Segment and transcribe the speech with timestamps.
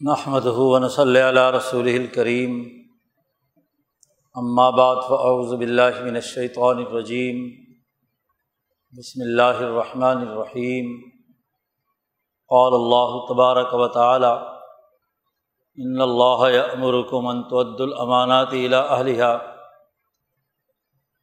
[0.00, 2.54] نحمد ہُون صلی اللہ رسول الکریم
[4.36, 7.38] اما بعد فاعوذ باللہ من الشیطان الرجیم
[8.94, 10.90] بسم اللہ الرحمن الرحیم
[12.50, 14.32] قال اللہ تبارک و تعالی
[15.78, 19.32] ان اللہ یأمرکم ان تؤدوا الامانات الى اہلها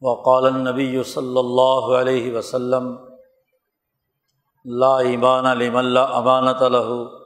[0.02, 2.94] وقال النبی صلی اللہ علیہ وسلم
[4.66, 7.21] لا ایمان لمن لا امانت له.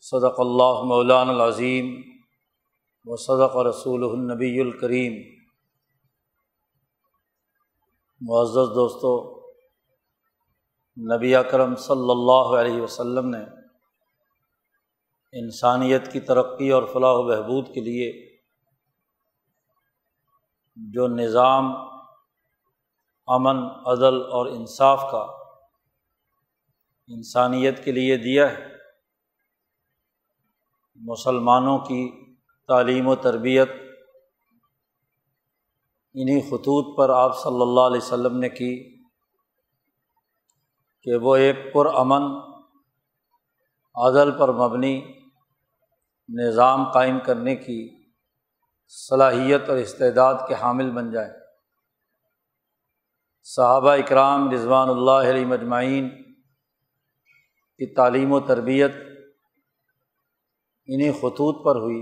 [0.00, 2.02] صدق اللہ مولان العظیم
[3.04, 5.12] و صدق رسول النبی الکریم۔
[8.20, 9.40] معزز دوستوں
[11.16, 13.38] نبی اکرم صلی اللہ علیہ وسلم نے
[15.32, 18.36] انسانیت کی ترقی اور فلاح و بہبود کے لیے
[20.76, 21.72] جو نظام،
[23.26, 23.56] امن،
[23.86, 25.26] عدل اور انصاف کا
[27.08, 28.69] انسانیت کے لیے دیا ہے
[31.02, 32.26] مسلمانوں کی
[32.68, 33.70] تعلیم و تربیت
[36.14, 39.00] انہیں خطوط پر آپ صلی اللہ علیہ وسلم نے کی
[41.02, 42.22] کہ وہ ایک پرامن،
[43.94, 45.12] عدل پر مبنی
[46.28, 48.04] نظام قائم کرنے کی
[48.88, 51.32] صلاحیت اور استعداد کے حامل بن جائیں
[53.42, 56.10] صحابہ اکرام رضوان اللہ علیہ مجمعین
[57.76, 59.09] کی تعلیم و تربیت
[60.90, 62.00] انہیں خطوط پر ہوئی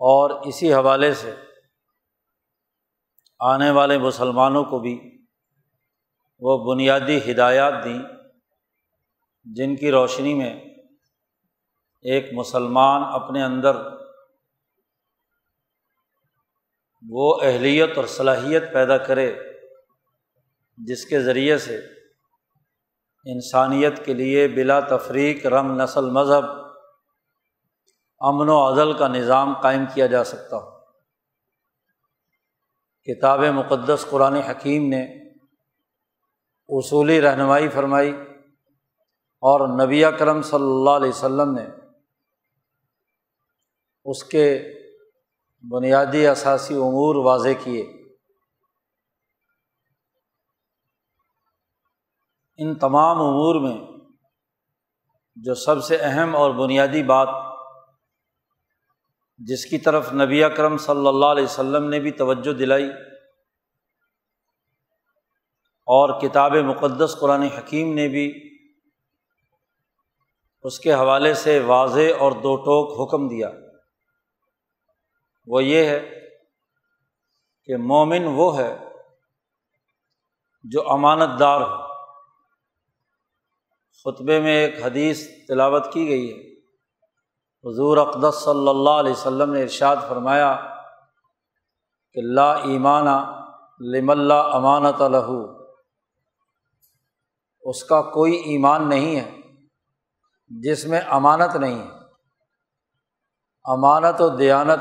[0.00, 1.34] اور اسی حوالے سے
[3.40, 5.20] آنے والے مسلمانوں کو بھی
[6.40, 7.98] وہ بنیادی ہدایات دیں
[9.44, 10.54] جن کی روشنی میں
[12.04, 13.76] ایک مسلمان اپنے اندر
[17.02, 19.32] وہ اہلیت اور صلاحیت پیدا کرے
[20.78, 21.80] جس کے ذریعے سے
[23.32, 26.44] انسانیت کے لیے بلا تفریق رنگ نسل مذہب
[28.20, 30.70] امن و عدل کا نظام قائم کیا جا سکتا ہو۔
[33.04, 35.02] کتاب مقدس قرآن حکیم نے
[36.68, 38.10] اصولی رہنمائی فرمائی
[39.40, 41.66] اور نبی کرم صلی اللہ علیہ وسلم نے
[44.04, 44.72] اس کے
[45.70, 47.95] بنیادی اثاثی امور واضح کیے۔
[52.58, 53.78] ان تمام امور میں
[55.36, 57.28] جو سب سے اہم اور بنیادی بات
[59.38, 62.90] جس کی طرف نبی اکرم صلی اللہ علیہ وسلم نے بھی توجہ دلائی
[65.86, 68.58] اور کتاب مقدس قرآن حکیم نے بھی،
[70.62, 73.50] اس کے حوالے سے واضح اور دو ٹوک حکم دیا۔
[75.46, 76.28] وہ یہ ہے
[77.64, 78.78] کہ مومن وہ ہے
[80.64, 81.85] جو امانت دار ہو۔
[84.06, 86.54] خطبے میں ایک حدیث تلاوت کی گئی ہے۔
[87.64, 90.56] حضور اقدس صلی اللہ علیہ وسلم نے ارشاد فرمایا
[92.12, 93.42] کہ لا ایمانہ
[93.80, 95.30] لم اللہ امانت الح
[97.60, 99.40] اس کا کوئی ایمان نہیں ہے
[100.48, 101.88] جس میں امانت نہیں ہے۔
[103.64, 104.80] امانت و دیانت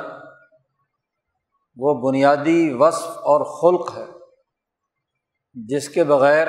[1.77, 4.05] وہ بنیادی وصف اور خلق ہے
[5.53, 6.47] جس کے بغیر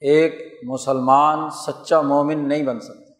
[0.00, 3.12] ایک مسلمان سچا مومن نہیں بن سکتا۔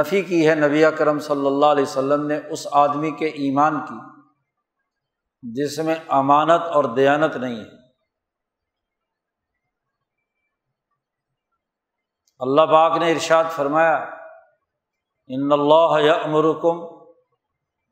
[0.00, 3.98] نفی کی ہے نبی کرم صلی اللہ علیہ وسلم نے اس آدمی کے ایمان کی،
[5.42, 7.70] جس میں امانت اور دیانت نہیں ہے۔
[12.38, 13.96] اللہ پاک نے ارشاد فرمایا،
[15.26, 16.94] ان اللہ امرکم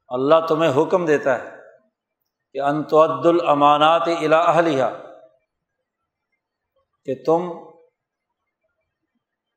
[0.08, 1.56] اللہ تمہیں حکم دیتا ہے
[2.52, 4.84] کہ انتعد الامانات الا اہلیہ
[7.04, 7.50] کہ تم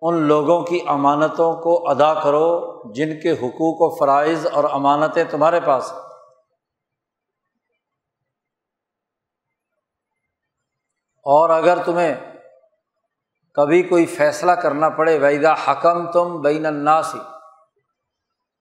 [0.01, 5.59] ان لوگوں کی امانتوں کو ادا کرو جن کے حقوق و فرائض اور امانتیں تمہارے
[5.59, 5.99] پاس ہیں۔
[11.27, 12.15] اور اگر تمہیں
[13.53, 17.19] کبھی کوئی فیصلہ کرنا پڑے ویدا حکم تم بین الناسی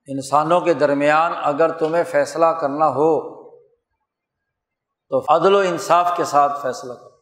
[0.06, 3.34] انسانوں کے درمیان اگر تمہیں فیصلہ کرنا ہو
[5.08, 7.13] تو عدل و انصاف کے ساتھ فیصلہ کرو۔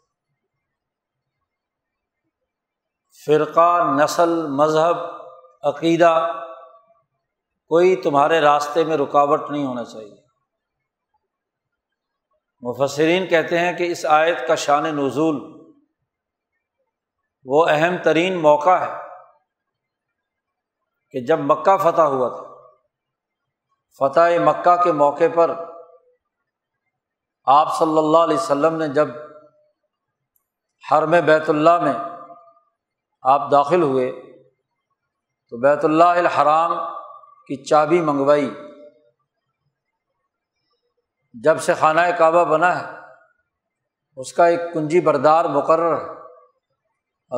[3.27, 4.97] فرقہ، نسل، مذہب،
[5.63, 6.33] عقیدہ،
[7.67, 10.23] کوئی تمہارے راستے میں رکاوٹ نہیں ہونا چاہیے۔
[12.61, 15.63] مفسرین کہتے ہیں کہ اس آیت کا شان نزول
[17.45, 18.93] وہ اہم ترین موقع ہے
[21.11, 22.53] کہ جب مکہ فتح ہوا تھا۔
[23.99, 25.65] فتح مکہ کے موقع پر
[27.45, 29.09] آپ صلی اللہ علیہ وسلم نے جب
[30.93, 32.12] حرم بیت اللہ میں
[33.23, 34.13] آپ داخل ہوئے
[35.51, 36.73] تو بیت اللہ الحرام
[37.47, 38.55] کی چابی منگوائی۔
[41.35, 42.99] جب سے خانہ کعبہ بنا ہے،
[44.17, 46.23] اس کا ایک کنجی بردار مقرر ہے۔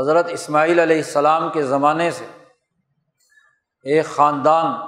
[0.01, 2.27] حضرت اسماعیل علیہ السلام کے زمانے سے
[3.83, 4.87] ایک خاندان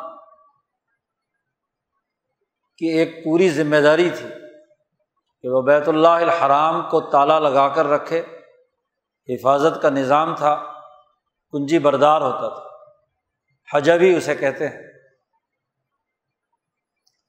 [2.76, 4.28] کی ایک پوری ذمہ داری تھی
[5.42, 8.22] کہ وہ بیت اللہ الحرام کو تالا لگا کر رکھے،
[9.28, 10.75] حفاظت کا نظام تھا۔
[11.52, 12.66] کنجی بردار ہوتا تھا۔
[13.76, 14.93] حجبی اسے کہتے ہیں۔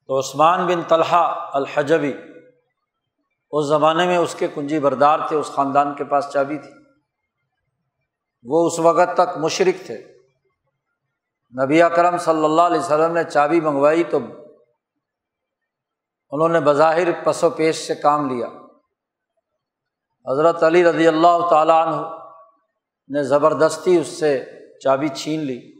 [0.07, 2.13] تو عثمان بن طلحہ الحجبی
[3.51, 6.71] اس زمانے میں اس کے کنجی بردار تھے، اس خاندان کے پاس چابی تھی۔
[8.43, 10.17] وہ اس وقت تک مشرق تھے۔
[11.63, 14.19] نبی اکرم صلی اللہ علیہ وسلم نے چابی منگوائی تو
[16.31, 18.47] انہوں نے بظاہر پس و پیش سے کام لیا۔
[20.31, 22.26] حضرت علی رضی اللہ تعالیٰ عنہ
[23.13, 24.45] نے زبردستی اس سے
[24.83, 25.71] چابی چھین لی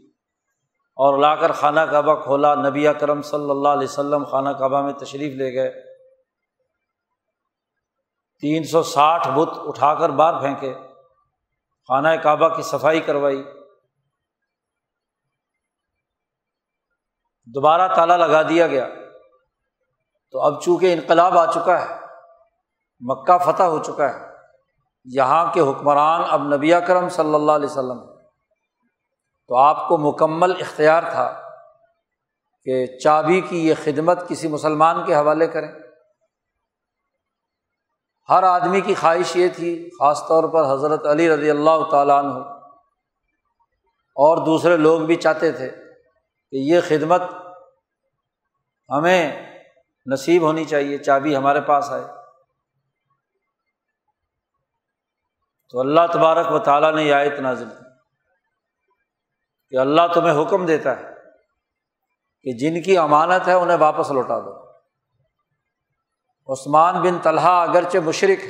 [0.96, 4.92] اور لا کر خانہ کعبہ کھولا، نبی اکرم صلی اللہ علیہ وسلم خانہ کعبہ میں
[4.92, 5.98] تشریف لے گئے۔
[8.40, 10.74] تین سو ساٹھ بت اٹھا کر باہر پھینکے،
[11.88, 13.42] خانہ کعبہ کی صفائی کروائی۔
[17.46, 18.88] دوبارہ تالا لگا دیا گیا۔
[20.30, 21.94] تو اب چونکہ انقلاب آ چکا ہے،
[23.00, 24.27] مکہ فتح ہو چکا ہے
[25.06, 27.98] یہاں کے حکمران اب نبی کرم صلی اللہ علیہ وسلم
[29.50, 31.26] تو آپ کو مکمل اختیار تھا
[32.66, 35.68] کہ چابی کی یہ خدمت کسی مسلمان کے حوالے کریں۔
[38.28, 42.38] ہر آدمی کی خواہش یہ تھی، خاص طور پر حضرت علی رضی اللہ تعالیٰ عنہ،
[44.16, 47.22] اور دوسرے لوگ بھی چاہتے تھے کہ یہ خدمت
[48.90, 49.46] ہمیں
[50.06, 52.04] نصیب ہونی چاہیے، چابی ہمارے پاس آئے۔
[55.70, 57.84] تو اللہ تبارک و تعالیٰ نے یہ آیت نازل کی
[59.68, 61.04] کہ اللہ تمہیں حکم دیتا ہے
[62.42, 64.68] کہ جن کی امانت ہے انہیں واپس لوٹا دو۔
[66.52, 68.44] عثمان بن طلحہ اگرچہ مشرق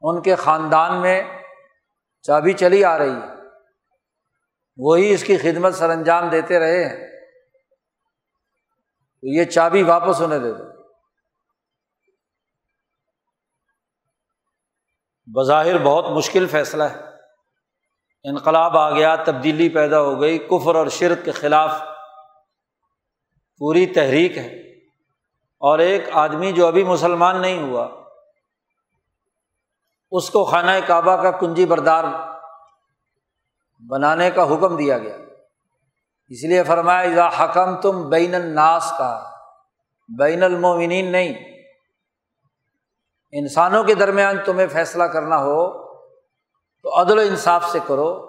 [0.00, 1.22] ان کے خاندان میں
[2.22, 3.34] چابی چلی آ رہی ہے۔
[4.76, 7.06] وہی اس کی خدمت سر انجام دیتے رہے ہیں۔
[9.20, 10.73] تو یہ چابی واپس انہیں دے دو۔
[15.26, 17.00] بظاہر بہت مشکل فیصلہ ہے۔
[18.24, 21.70] انقلاب آ گیا، تبدیلی پیدا ہو گئی، کفر اور شرک کے خلاف
[23.58, 24.64] پوری تحریک ہے۔
[25.60, 27.88] اور ایک آدمی جو ابھی مسلمان نہیں ہوا،
[30.10, 32.04] اس کو خانہ کعبہ کا کنجی بردار
[33.90, 35.16] بنانے کا حکم دیا گیا۔
[36.28, 39.30] اس لیے فرمایا حکم تم بین الناس کا،
[40.18, 41.53] بین المومنین نہیں
[43.38, 45.88] انسانوں کے درمیان تمہیں فیصلہ کرنا ہو
[46.82, 48.26] تو عدل و انصاف سے کرو،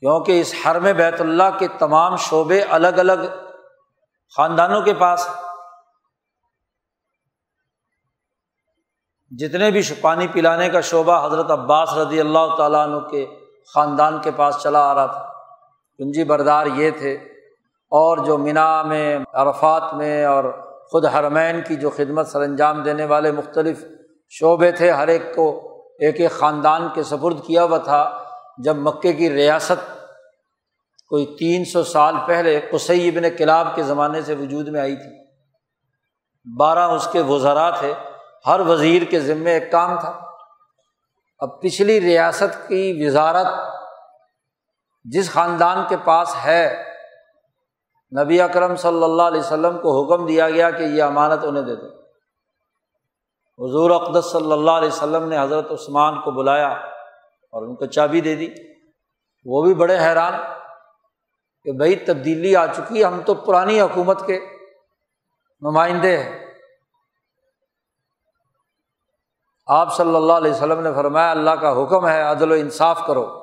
[0.00, 3.26] کیونکہ اس حرم بیت اللہ کے تمام شعبے الگ الگ
[4.36, 5.28] خاندانوں کے پاس
[9.30, 13.26] جتنے بھی پانی پلانے کا شعبہ حضرت عباس رضی اللہ تعالیٰ عنہ کے
[13.74, 15.32] خاندان کے پاس چلا آ رہا تھا
[15.98, 17.14] کنجی بردار یہ تھے۔
[17.92, 20.44] اور جو مینا میں، عرفات میں اور
[20.90, 23.84] خود حرمین کی جو خدمت سر انجام دینے والے مختلف
[24.28, 28.22] شعبے تھے، ہر ایک کو ایک ایک خاندان کے سپرد کیا ہوا تھا۔
[28.58, 29.90] جب مکے کی ریاست
[31.08, 35.26] کوئی تین سو سال پہلے قصی ابن کلاب کے زمانے سے وجود میں آئی تھی۔
[36.58, 37.94] بارہ اس کے وزراء تھے۔
[38.46, 40.20] ہر وزیر کے ذمے ایک کام تھا۔
[41.38, 43.46] اب پچھلی ریاست کی وزارت
[45.04, 46.91] جس خاندان کے پاس ہے
[48.20, 51.76] نبی اکرم صلی اللہ علیہ وسلم کو حکم دیا گیا کہ یہ امانت انہیں دے
[51.76, 51.86] دو۔
[53.66, 56.68] حضور اقدس صلی اللہ علیہ وسلم نے حضرت عثمان کو بلایا
[57.52, 58.48] اور ان کو چابی دے دی۔
[59.44, 60.32] وہ بھی بڑے حیران
[61.64, 64.40] کہ بھائی تبدیلی آ چکی، ہم تو پرانی حکومت کے
[65.60, 66.54] نمائندے ہیں۔
[69.66, 73.41] آپ صلی اللہ علیہ وسلم نے فرمایا، اللہ کا حکم ہے، عدل و انصاف کرو۔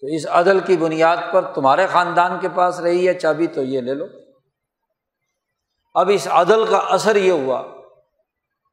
[0.00, 3.80] تو اس عدل کی بنیاد پر تمہارے خاندان کے پاس رہی ہے، چابی تو یہ
[3.80, 4.04] لے لو۔
[5.94, 7.62] اب اس عدل کا اثر یہ ہوا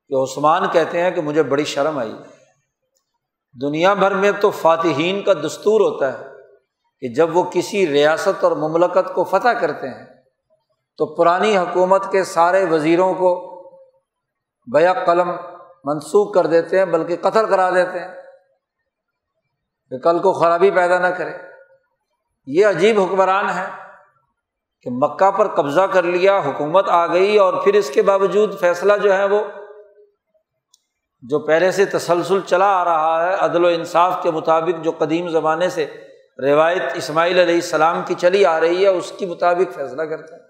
[0.07, 2.15] کہ عثمان کہتے ہیں کہ مجھے بڑی شرم آئی۔
[3.61, 6.23] دنیا بھر میں تو فاتحین کا دستور ہوتا ہے
[6.99, 10.05] کہ جب وہ کسی ریاست اور مملکت کو فتح کرتے ہیں
[10.97, 13.53] تو پرانی حکومت کے سارے وزیروں کو
[14.73, 15.31] بیک قلم
[15.83, 18.26] منسوخ کر دیتے ہیں، بلکہ قطر کرا دیتے ہیں۔
[19.91, 21.31] کہ کل کو خرابی پیدا نہ کرے۔
[22.45, 23.65] یہ عجیب حکمران ہے
[24.81, 28.93] کہ مکہ پر قبضہ کر لیا، حکومت آ گئی اور پھر اس کے باوجود فیصلہ
[28.97, 29.41] جو ہے وہ،
[31.21, 35.27] جو پہلے سے تسلسل چلا آ رہا ہے، عدل و انصاف کے مطابق جو قدیم
[35.27, 35.85] زمانے سے
[36.39, 40.41] روایت اسماعیل علیہ السلام کی چلی آ رہی ہے، اس کے مطابق فیصلہ کرتا ہے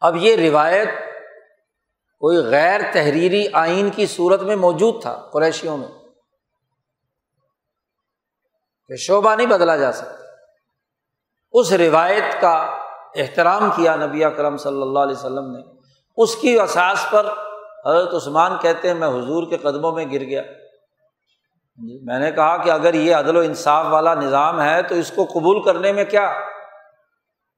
[0.00, 0.88] اب یہ روایت
[2.18, 6.01] کوئی غیر تحریری آئین کی صورت میں موجود تھا قریشیوں میں۔
[8.92, 10.24] کہ شعبہ نہیں بدلا جا سکتا۔
[11.52, 12.76] اس روایت کا
[13.14, 15.62] احترام کیا نبی اکرم صلی اللہ علیہ وسلم نے۔
[16.16, 17.26] اس کی اساس پر
[17.86, 20.42] حضرت عثمان کہتے ہیں، میں حضور کے قدموں میں گر گیا۔
[21.76, 25.12] جی، میں نے کہا کہ اگر یہ عدل و انصاف والا نظام ہے تو اس
[25.16, 26.34] کو قبول کرنے میں کیا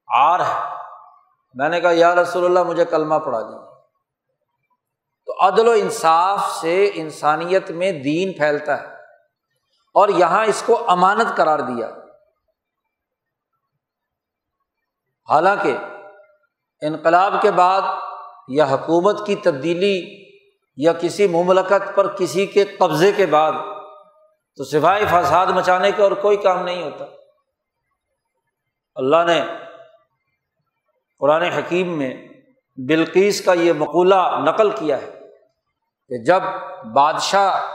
[0.08, 0.74] آر ہے؟
[1.54, 3.58] میں نے کہا، یا رسول اللہ، مجھے کلمہ پڑھا دیا
[5.26, 8.93] تو عدل و انصاف سے انسانیت میں دین پھیلتا ہے۔
[9.94, 11.90] اور یہاں اس کو امانت قرار دیا۔
[15.28, 15.76] حالانکہ
[16.80, 17.82] انقلاب کے بعد
[18.48, 20.24] یا حکومت کی تبدیلی
[20.76, 23.52] یا کسی مملکت پر کسی کے قبضے کے بعد
[24.56, 27.04] تو سفائی فساد مچانے کا اور کوئی کام نہیں ہوتا۔
[28.94, 29.44] اللہ نے
[31.18, 32.28] قرآن حکیم میں
[32.76, 35.20] بلقیس کا یہ مقولہ نقل کیا ہے
[36.08, 36.40] کہ جب
[36.94, 37.70] بادشاہ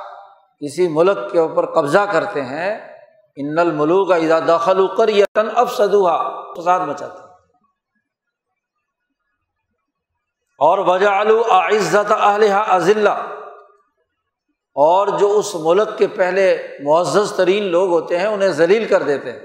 [0.66, 2.96] کسی ملک کے اوپر قبضہ کرتے ہیں،
[3.36, 7.18] ان الملو کا ادا دخل کر یا تن اب سدوہا فساد مچاتے
[10.60, 11.08] اور وجہ
[11.52, 13.10] عزت اہلحہ عزلہ
[14.70, 19.32] اور جو اس ملک کے پہلے معزز ترین لوگ ہوتے ہیں، انہیں ذلیل کر دیتے
[19.32, 19.40] ہیں۔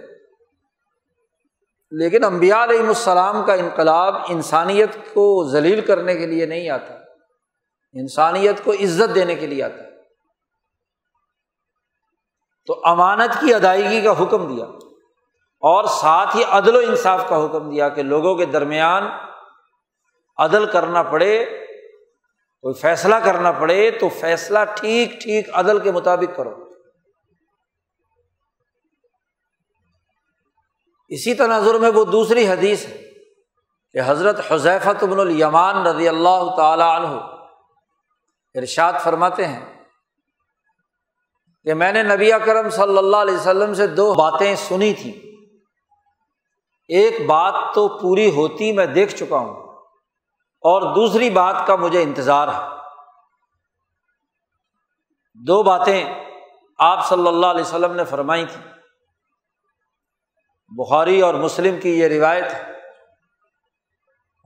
[1.90, 6.94] لیکن امبیا علیہم السلام کا انقلاب انسانیت کو ذلیل کرنے کے لیے نہیں آتا۔
[7.92, 9.93] انسانیت کو عزت دینے کے لیے آتا۔ ہے
[12.66, 14.64] تو امانت کی ادائیگی کا حکم دیا
[15.62, 19.04] اور ساتھ ہی عدل و انصاف کا حکم دیا کہ لوگوں کے درمیان
[20.36, 21.44] عدل کرنا پڑے،
[22.60, 26.68] کوئی فیصلہ کرنا پڑے تو فیصلہ ٹھیک ٹھیک عدل کے مطابق کرو۔
[31.08, 32.96] اسی تناظر میں وہ دوسری حدیث ہے
[33.92, 37.16] کہ حضرت حضیفت ابن الیمان رضی اللہ تعالیٰ عنہ
[38.54, 39.73] ارشاد فرماتے ہیں
[41.64, 45.12] کہ میں نے نبی اکرم صلی اللہ علیہ وسلم سے دو باتیں سنی تھیں۔
[46.88, 49.74] ایک بات تو پوری ہوتی میں دیکھ چکا ہوں
[50.60, 52.68] اور دوسری بات کا مجھے انتظار ہے۔
[55.34, 56.14] دو باتیں
[56.78, 58.72] آپ صلی اللہ علیہ وسلم نے فرمائی تھیں۔
[60.68, 62.74] بخاری اور مسلم کی یہ روایت ہے۔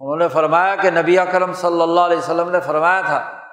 [0.01, 3.48] انہوں نے فرمایا کہ نبی اکرم صلی اللہ علیہ وسلم نے فرمایا تھا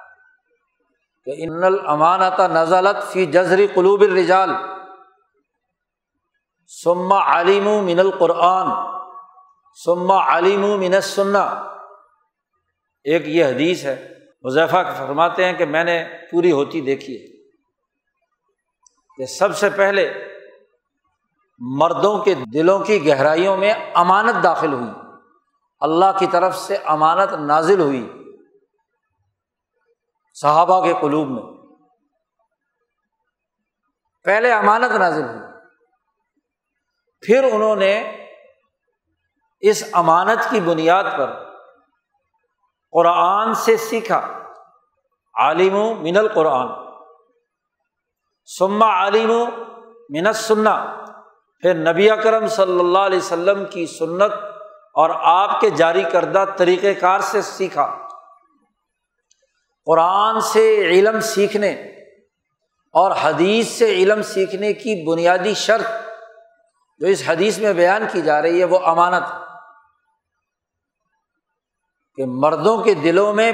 [1.26, 4.50] کہ ان الامانت نزلت فی جزری قلوب الرجال.
[6.66, 8.68] سما علیم من القرآن.
[9.84, 11.42] سما علیم من سننا
[13.04, 17.26] ایک یہ حدیث ہے مضیفہ فرماتے ہیں کہ میں نے پوری ہوتی دیکھی ہے
[19.18, 20.12] کہ سب سے پہلے
[21.58, 24.90] مردوں کے دلوں کی گہرائیوں میں امانت داخل ہوئی،
[25.80, 28.25] اللہ کی طرف سے امانت نازل ہوئی۔
[30.40, 31.42] صحابہ کے قلوب میں۔
[34.24, 35.40] پہلے امانت نازل ہوئی۔
[37.26, 38.26] پھر انہوں نے
[39.60, 41.52] اس امانت کی بنیاد پر
[42.92, 44.20] قرآن سے سیکھا۔
[45.38, 46.68] عالم و من القرآن۔
[48.58, 49.44] سما عالم و
[50.08, 51.04] منت سننا
[51.60, 54.32] پھر نبی اکرم صلی اللہ علیہ وسلم کی سنت
[54.94, 58.05] اور آپ کے جاری کردہ طریقۂ کار سے سیکھا۔
[59.86, 61.70] قرآن سے علم سیکھنے
[62.94, 65.86] اور حدیث سے علم سیکھنے کی بنیادی شرط
[67.00, 69.22] جو اس حدیث میں بیان کی جا رہی ہے وہ امانت
[72.16, 73.52] کہ مردوں کے دلوں میں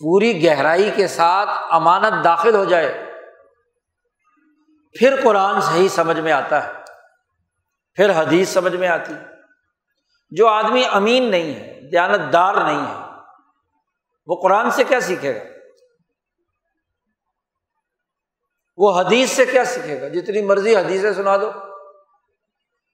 [0.00, 2.92] پوری گہرائی کے ساتھ امانت داخل ہو جائے،
[4.96, 6.72] پھر قرآن صحیح سمجھ میں آتا ہے،
[7.94, 9.14] پھر حدیث سمجھ میں آتی
[10.32, 13.09] جو آدمی امین نہیں ہے دیانت دار نہیں ہے
[14.30, 15.40] وہ قرآن سے کیا سیکھے گا؟
[18.76, 21.50] وہ حدیث سے کیا سیکھے گا؟ جتنی مرضی حدیثیں سنا دو،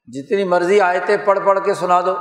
[0.06, 2.16] جتنی مرضی آیتیں پڑھ پڑھ کے سنا دو۔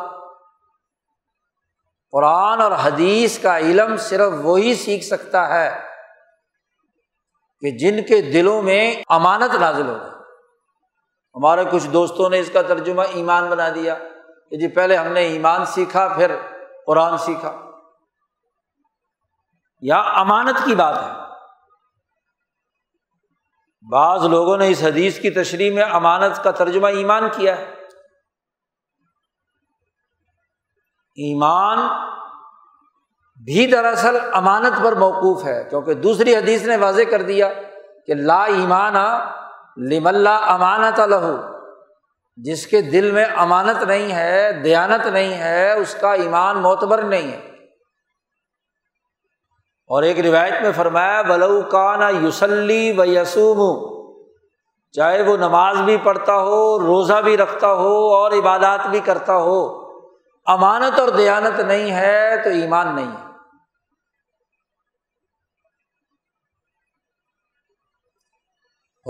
[2.11, 5.81] قرآن اور حدیث کا علم صرف وہی سیکھ سکتا ہے
[7.59, 9.97] کہ جن کے دلوں میں امانت نازل ہو
[11.35, 13.95] ہمارے کچھ دوستوں نے اس کا ترجمہ ایمان بنا دیا
[14.49, 16.35] کہ جی پہلے ہم نے ایمان سیکھا، پھر
[16.85, 17.64] قرآن سیکھا۔
[19.81, 21.25] یا امانت کی بات ہے۔
[23.91, 27.65] بعض لوگوں نے اس حدیث کی تشریح میں امانت کا ترجمہ ایمان کیا ہے۔
[31.15, 31.77] ایمان
[33.43, 37.53] بھی دراصل امانت پر موقوف ہے، کیونکہ دوسری حدیث نے واضح کر دیا
[38.07, 38.93] کہ لا ایمان
[39.77, 41.37] لم اللہ امانت لہو۔
[42.37, 47.31] جس کے دل میں امانت نہیں ہے، دیانت نہیں ہے، اس کا ایمان معتبر نہیں
[47.31, 47.54] ہے۔
[49.89, 53.59] اور ایک روایت میں فرمایا بلو کانا یوسلی و یسوم
[54.91, 59.59] چاہے وہ نماز بھی پڑھتا ہو، روزہ بھی رکھتا ہو اور عبادات بھی کرتا ہو،
[60.45, 63.23] امانت اور دیانت نہیں ہے تو ایمان نہیں ہے۔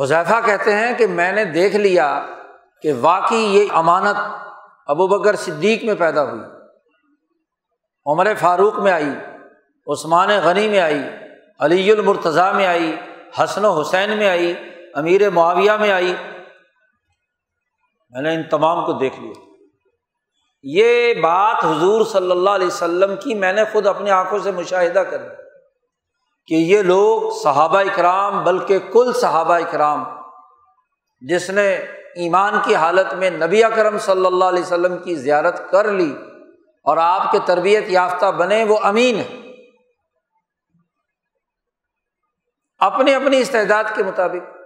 [0.04, 2.26] حذیفہ کہتے ہیں کہ میں نے دیکھ لیا
[2.82, 4.18] کہ واقعی یہ امانت
[4.88, 6.42] ابو بکر صدیق میں پیدا ہوئی،
[8.06, 9.35] عمر فاروق میں آئی۔
[9.88, 11.02] عثمان غنی میں آئی،
[11.60, 12.96] علی المرتضیٰ میں آئی،
[13.44, 14.54] حسن و حسین میں آئی،
[14.94, 16.16] امیر معاویہ میں آئی۔
[18.10, 19.34] میں نے ان تمام کو دیکھ لیا۔
[20.64, 25.00] یہ بات حضور صلی اللہ علیہ وسلم کی میں نے خود اپنی آنکھوں سے مشاہدہ
[25.00, 25.22] کر
[26.48, 30.04] کہ یہ لوگ صحابہ اکرام بلکہ کل صحابہ اکرام،
[31.22, 31.74] جس نے
[32.16, 36.16] ایمان کی حالت میں نبی اکرم صلی اللہ علیہ وسلم کی زیارت کر لی
[36.84, 39.45] اور آپ کے تربیت یافتہ بنے، وہ امین ہے
[42.78, 44.58] اپنی اپنی استعداد کے مطابق۔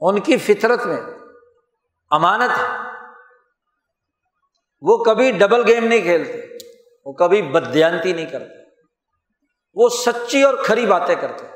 [0.00, 1.00] ان کی فطرت میں
[2.10, 2.78] امانت ہے۔
[4.80, 6.56] وہ کبھی ڈبل گیم نہیں کھیلتے،
[7.04, 8.60] وہ کبھی بدیانتی نہیں کرتے۔
[9.74, 11.46] وہ سچی اور کھری باتیں کرتے۔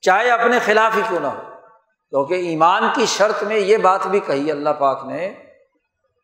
[0.00, 1.42] چاہے اپنے خلاف ہی کیوں نہ ہو،
[2.10, 5.34] کیونکہ ایمان کی شرط میں یہ بات بھی کہی اللہ پاک نے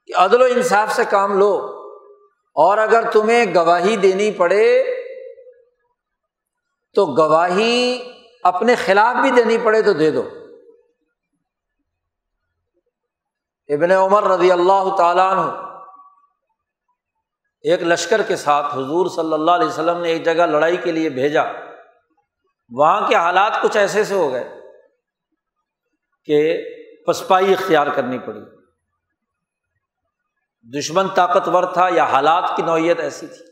[0.07, 1.79] کہ عدل و انصاف سے کام لو۔
[2.55, 4.83] اور اگر تمہیں گواہی دینی پڑے
[6.95, 8.03] تو گواہی
[8.43, 10.29] اپنے خلاف بھی دینی پڑے تو دے دو۔
[13.69, 15.73] ابن عمر رضی اللہ تعالیٰ عنہ
[17.61, 21.09] ایک لشکر کے ساتھ حضور صلی اللہ علیہ وسلم نے ایک جگہ لڑائی کے لیے
[21.09, 21.43] بھیجا۔
[22.71, 24.61] وہاں کے حالات کچھ ایسے سے ہو گئے
[26.25, 26.65] کہ
[27.07, 28.41] پسپائی اختیار کرنی پڑی۔
[30.78, 33.45] دشمن طاقتور تھا یا حالات کی نوعیت ایسی تھی۔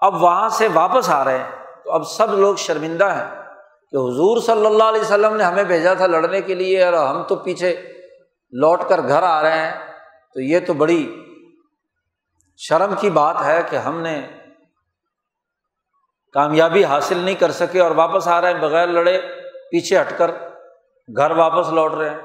[0.00, 3.42] اب وہاں سے واپس آ رہے ہیں۔ تو اب سب لوگ شرمندہ ہیں
[3.90, 7.22] کہ حضور صلی اللہ علیہ وسلم نے ہمیں بھیجا تھا لڑنے کے لیے اور ہم
[7.22, 7.76] تو پیچھے
[8.52, 9.92] لوٹ کر گھر آ رہے ہیں۔
[10.34, 11.24] تو یہ تو بڑی
[12.56, 14.26] شرم کی بات ہے کہ ہم نے
[16.32, 19.18] کامیابی حاصل نہیں کر سکے اور واپس آ رہے ہیں، بغیر لڑے
[19.70, 20.30] پیچھے ہٹ کر
[21.16, 22.18] گھر واپس لوٹ رہے ہیں۔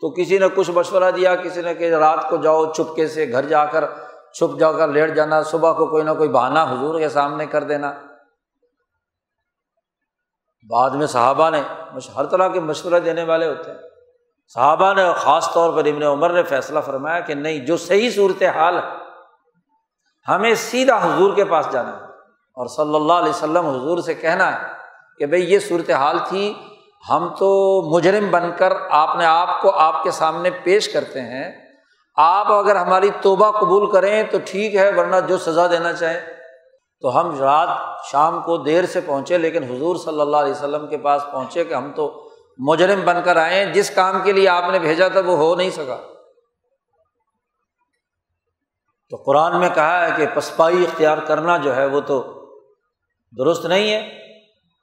[0.00, 3.44] تو کسی نے کچھ مشورہ دیا، کسی نے کہ رات کو جاؤ چپکے سے گھر
[3.44, 3.84] جا کر
[4.32, 7.64] چھپ جا کر لیٹ جانا، صبح کو کوئی نہ کوئی بہانا حضور کے سامنے کر
[7.64, 7.92] دینا۔
[10.70, 11.62] بعد میں صحابہ نے
[12.16, 13.78] ہر طرح کے مشورہ دینے والے ہوتے ہیں۔
[14.54, 18.42] صحابہ نے خاص طور پر ابن عمر نے فیصلہ فرمایا کہ نہیں، جو صحیح صورت
[18.42, 18.82] حال ہے،
[20.28, 22.04] ہمیں سیدھا حضور کے پاس جانا ہے۔
[22.54, 24.66] اور صلی اللہ علیہ وسلم حضور سے کہنا ہے
[25.18, 26.54] کہ بھائی یہ صورت حال تھی،
[27.10, 31.52] ہم تو مجرم بن کر آپ نے آپ کو آپ کے سامنے پیش کرتے ہیں۔
[32.16, 36.20] آپ اگر ہماری توبہ قبول کریں تو ٹھیک ہے، ورنہ جو سزا دینا چاہیں۔
[37.02, 37.68] تو ہم رات
[38.04, 41.74] شام کو دیر سے پہنچے، لیکن حضور صلی اللہ علیہ وسلم کے پاس پہنچے کہ
[41.74, 45.36] ہم تو مجرم بن کر آئے جس کام کے لیے آپ نے بھیجا تھا وہ
[45.36, 45.96] ہو نہیں سکا۔
[49.10, 52.44] تو قرآن میں کہا ہے کہ پسپائی اختیار کرنا جو ہے وہ تو
[53.38, 54.18] درست نہیں ہے۔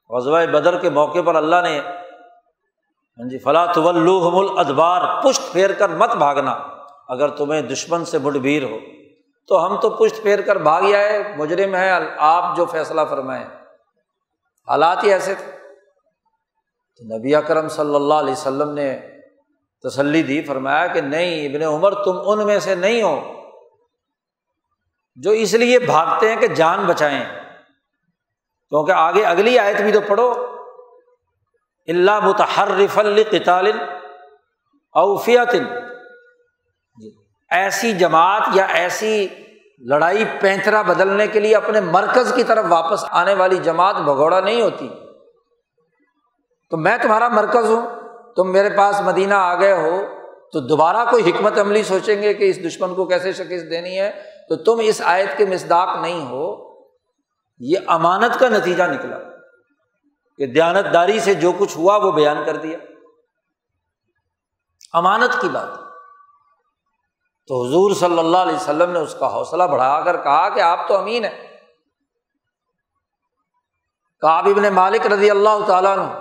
[0.09, 5.89] غزوہ بدر کے موقع پر اللہ نے ہاں جی فلاں طلوحم الادبار پشت پھیر کر
[5.89, 6.51] مت بھاگنا۔
[7.07, 8.98] اگر تمہیں دشمن سے مڈ ہو۔
[9.49, 13.45] تو ہم تو پشت پھیر کر بھاگ آئے مجرم ہے آپ جو فیصلہ فرمائیں۔
[14.67, 15.51] حالات ہی ایسے تھے۔
[16.97, 18.99] تو نبی اکرم صلی اللہ علیہ وسلم نے
[19.83, 23.33] تسلی دی، فرمایا کہ نہیں، ابن عمر تم ان میں سے نہیں ہو
[25.15, 27.23] جو اس لیے بھاگتے ہیں کہ جان بچائیں۔
[28.69, 30.45] کیونکہ آگے اگلی آیت بھی تو پڑھو۔
[31.87, 33.71] اللہ متحرف القتال
[34.91, 35.55] اوفیات
[37.51, 39.27] ایسی جماعت یا ایسی
[39.79, 44.61] لڑائی پینترا بدلنے کے لیے اپنے مرکز کی طرف واپس آنے والی جماعت بھگوڑا نہیں
[44.61, 44.89] ہوتی۔
[46.69, 47.87] تو میں تمہارا مرکز ہوں،
[48.35, 50.01] تم میرے پاس مدینہ آ گئے ہو،
[50.53, 54.21] تو دوبارہ کوئی حکمت عملی سوچیں گے کہ اس دشمن کو کیسے شکست دینی ہے؟
[54.49, 56.69] تو تم اس آیت کے مزداق نہیں ہو۔
[57.59, 59.17] یہ امانت کا نتیجہ نکلا
[60.37, 62.77] کہ دیانت داری سے جو کچھ ہوا وہ بیان کر دیا۔
[64.93, 65.88] امانت کی بات۔
[67.49, 70.87] تو حضور صلی اللہ علیہ وسلم نے اس کا حوصلہ بڑھا کر کہا کہ آپ
[70.87, 71.57] تو امین ہیں۔
[74.19, 76.19] کاب ابن مالک رضی اللہ تعالیٰ نے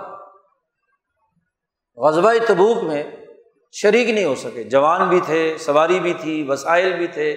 [1.95, 3.03] غزبۂ تبوک میں
[3.71, 7.35] شریک نہیں ہو سکے۔ جوان بھی تھے، سواری بھی تھی، وسائل بھی تھے۔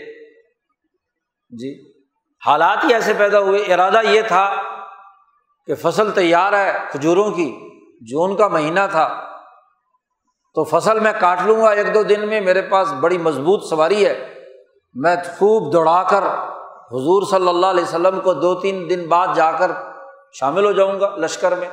[1.50, 2.00] جی
[2.46, 4.55] حالات ہی ایسے پیدا ہوئے۔ ارادہ یہ تھا
[5.66, 9.32] کہ فصل تیار ہے کھجوروں کی جون کا مہینہ تھا۔
[10.54, 14.06] تو فصل میں کاٹ لوں گا، ایک دو دن میں میرے پاس بڑی مضبوط سواری
[14.06, 14.34] ہے۔
[14.94, 16.22] میں خوب دوڑا کر
[16.92, 19.70] حضور صلی اللہ علیہ وسلم کو دو تین دن بعد جا کر
[20.32, 21.68] شامل ہو جاؤں گا لشکر میں۔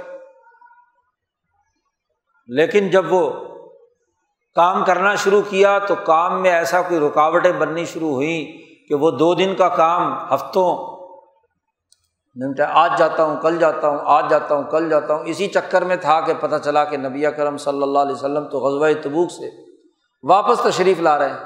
[2.48, 3.32] لیکن جب وہ
[4.56, 9.12] کام کرنا شروع کیا تو کام میں ایسا کوئی رکاوٹیں بننی شروع ہوئیں کہ وہ
[9.12, 10.99] دو دن کا کام ہفتوں
[12.44, 15.82] نمٹا آج جاتا ہوں، کل جاتا ہوں، آج جاتا ہوں، کل جاتا ہوں۔ اسی چکر
[15.82, 19.32] میں تھا کہ پتہ چلا کہ نبی کرم صلی اللہ علیہ وسلم تو غزوہ تبوک
[19.32, 19.50] سے
[20.24, 21.38] واپس تشریف لا رہے ہیں۔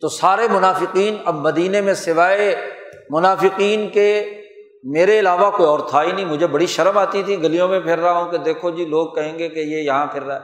[0.00, 2.70] تو سارے منافقین اب مدینے میں سوائے
[3.10, 4.40] منافقین کے
[4.84, 7.98] میرے علاوہ کوئی اور تھا ہی نہیں۔ مجھے بڑی شرم آتی تھی، گلیوں میں پھر
[7.98, 10.40] رہا ہوں کہ دیکھو جی لوگ کہیں گے کہ یہ یہاں پھر رہا ہے۔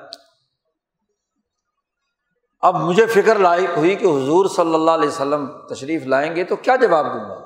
[2.60, 6.56] اب مجھے فکر لاحق ہوئی کہ حضور صلی اللہ علیہ وسلم تشریف لائیں گے تو
[6.56, 7.43] کیا جواب دوں گا؟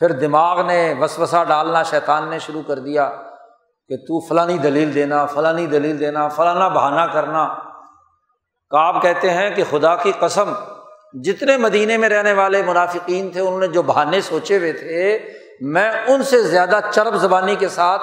[0.00, 3.10] پھر دماغ نے وسوسا ڈالنا شیطان نے شروع کر دیا
[3.88, 7.54] کہ تو فلانی دلیل دینا، فلانی دلیل دینا، فلانا بہانا کرنا۔
[8.70, 10.52] کاب کہتے ہیں کہ خدا کی قسم،
[11.12, 15.18] جتنے مدینے میں رہنے والے منافقین تھے، انہوں نے جو بہانے سوچے ہوئے تھے،
[15.60, 18.02] میں ان سے زیادہ چرب زبانی کے ساتھ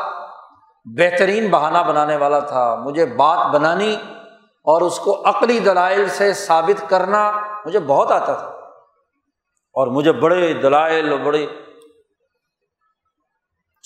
[0.86, 3.96] بہترین بہانہ بنانے والا تھا۔ مجھے بات بنانی
[4.64, 7.32] اور اس کو عقلی دلائل سے ثابت کرنا
[7.66, 8.48] مجھے بہت آتا تھا۔
[9.74, 11.48] اور مجھے بڑے دلائل اور بڑے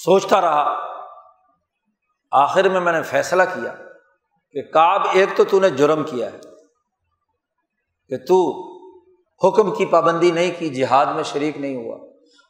[0.03, 0.75] سوچتا رہا،
[2.31, 3.73] آخر میں میں نے فیصلہ کیا
[4.51, 6.39] کہ کاب ایک تو تو نے جرم کیا ہے،
[8.09, 8.37] کہ تو
[9.41, 11.97] حکم کی پابندی نہیں کی، جہاد میں شریک نہیں ہوا۔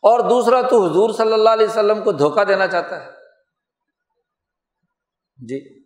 [0.03, 3.11] اور دوسرا، تو حضور صلی اللہ علیہ وسلم کو دھوکہ دینا چاہتا ہے۔
[5.47, 5.83] جی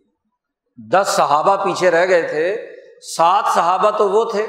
[0.92, 2.70] دس صحابہ پیچھے رہ گئے تھے،
[3.16, 4.46] سات صحابہ تو وہ تھے۔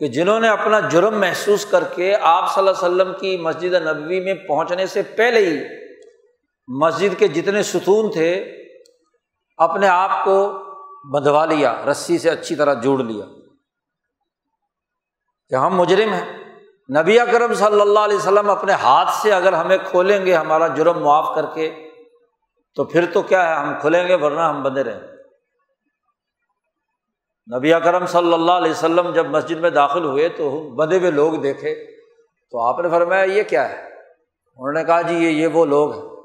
[0.00, 3.74] کہ جنہوں نے اپنا جرم محسوس کر کے آپ صلی اللہ علیہ وسلم کی مسجد
[3.74, 5.58] نبوی میں پہنچنے سے پہلے ہی
[6.68, 8.34] مسجد کے جتنے ستون تھے،
[9.56, 10.36] اپنے آپ کو
[11.04, 13.24] بدھوا لیا، رسی سے اچھی طرح جوڑ لیا
[15.48, 16.44] کہ ہم مجرم ہیں۔
[17.00, 21.02] نبی اکرم صلی اللہ علیہ وسلم اپنے ہاتھ سے اگر ہمیں کھولیں گے، ہمارا جرم
[21.02, 21.90] معاف کر کے،
[22.74, 25.15] تو پھر تو کیا ہے، ہم کھلیں گے ورنہ ہم بندے رہیں۔
[27.54, 31.32] نبی اکرم صلی اللہ علیہ وسلم جب مسجد میں داخل ہوئے تو بندے ہوئے لوگ
[31.32, 31.74] دیکھے
[32.50, 33.82] تو آپ نے فرمایا یہ کیا ہے؟
[34.56, 36.16] انہوں نے کہا جی یہ یہ وہ لوگ ہیں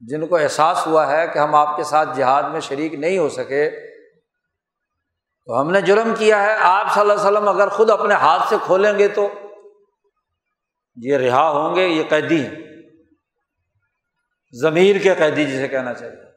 [0.00, 3.28] جن کو احساس ہوا ہے کہ ہم آپ کے ساتھ جہاد میں شریک نہیں ہو
[3.28, 3.70] سکے۔
[5.46, 8.48] تو ہم نے جرم کیا ہے۔ آپ صلی اللہ علیہ وسلم اگر خود اپنے ہاتھ
[8.48, 9.28] سے کھولیں گے تو
[10.96, 12.54] یہ رہا ہوں گے، یہ قیدی ہیں۔
[14.52, 16.27] ضمیر کے قیدی جسے کہنا چاہیے۔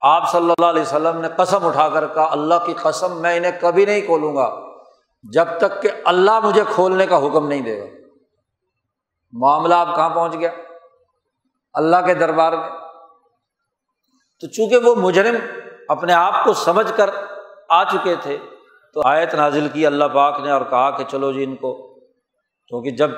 [0.00, 3.52] آپ صلی اللہ علیہ وسلم نے قسم اٹھا کر کہا، اللہ کی قسم میں انہیں
[3.60, 4.60] کبھی نہیں کھولوں گا
[5.32, 7.86] جب تک کہ اللہ مجھے کھولنے کا حکم نہیں دے گا۔
[9.32, 10.50] معاملہ آپ کہاں پہنچ گیا؟
[11.74, 12.68] اللہ کے دربار میں۔
[14.40, 15.34] تو چونکہ وہ مجرم
[15.88, 17.10] اپنے آپ کو سمجھ کر
[17.68, 18.38] آ چکے تھے،
[18.94, 21.94] تو آیت نازل کی اللہ پاک نے اور کہا کہ چلو جی ان کو۔
[22.68, 23.10] کیونکہ جب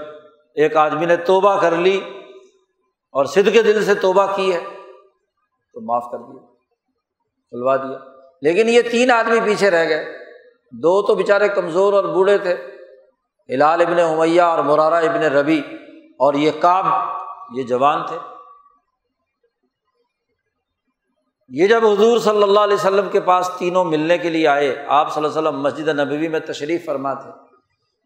[0.55, 2.01] ایک آدمی نے توبہ کر لی
[3.12, 4.61] اور سدھ کے دل سے توبہ کی ہے،
[5.73, 6.47] تو معاف کر دیا
[7.50, 7.98] کھلوا دیا۔
[8.42, 10.18] لیکن یہ تین آدمی پیچھے رہ گئے۔
[10.72, 12.56] دو تو بےچارے کمزور اور بوڑھے تھے۔
[13.54, 15.62] ہلال ابن امیہ اور مرارہ ابن ربی
[16.11, 16.84] اور یہ کاب
[17.54, 18.16] یہ جوان تھے۔
[21.48, 25.14] یہ جب حضور صلی اللہ علیہ وسلم کے پاس تینوں ملنے کے لیے آئے، آپ
[25.14, 27.30] صلی اللہ علیہ وسلم مسجد نبوی میں تشریف فرما تھے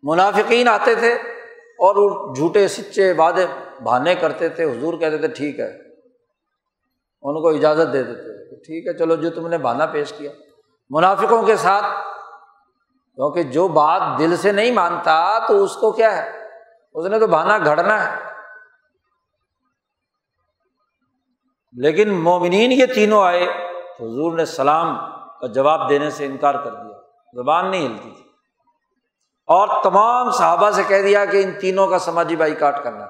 [0.03, 1.13] منافقین آتے تھے
[1.79, 3.47] اور وہ جھوٹے، سچے وعدے
[3.85, 5.77] بہانے کرتے تھے۔ حضور کہتے تھے، ٹھیک ہے۔
[7.23, 10.33] ان کو اجازت دے دیتے تھے ٹھیک ہے، چلو جو تم نے بہانا پیش کیا۔
[10.91, 11.85] منافقوں کے ساتھ،
[13.15, 16.31] کیونکہ جو بات دل سے نہیں مانتا، تو اس کو کیا ہے؟
[16.95, 18.23] اس نے تو بہانا گھڑنا ہے۔
[21.73, 23.47] لیکن مومنین یہ تینوں آئے
[23.99, 24.99] تو حضور نے سلام
[25.41, 26.97] کا جواب دینے سے انکار کر دیا۔
[27.35, 28.23] زبان نہیں ہلتی تھی۔
[29.47, 33.07] اور تمام صحابہ سے کہہ دیا کہ ان تینوں کا سماجی بائی کاٹ کرنا۔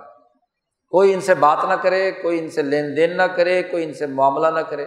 [0.90, 3.94] کوئی ان سے بات نہ کرے، کوئی ان سے لین دین نہ کرے، کوئی ان
[3.94, 4.86] سے معاملہ نہ کرے۔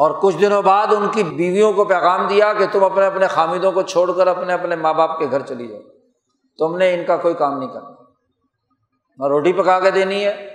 [0.00, 3.72] اور کچھ دنوں بعد ان کی بیویوں کو پیغام دیا کہ تم اپنے اپنے خامدوں
[3.72, 5.80] کو چھوڑ کر اپنے اپنے ماں باپ کے گھر چلی جاؤ۔
[6.58, 7.90] تم نے ان کا کوئی کام نہیں کرنا۔
[9.18, 10.50] نہ روٹی پکا کے دینی ہے،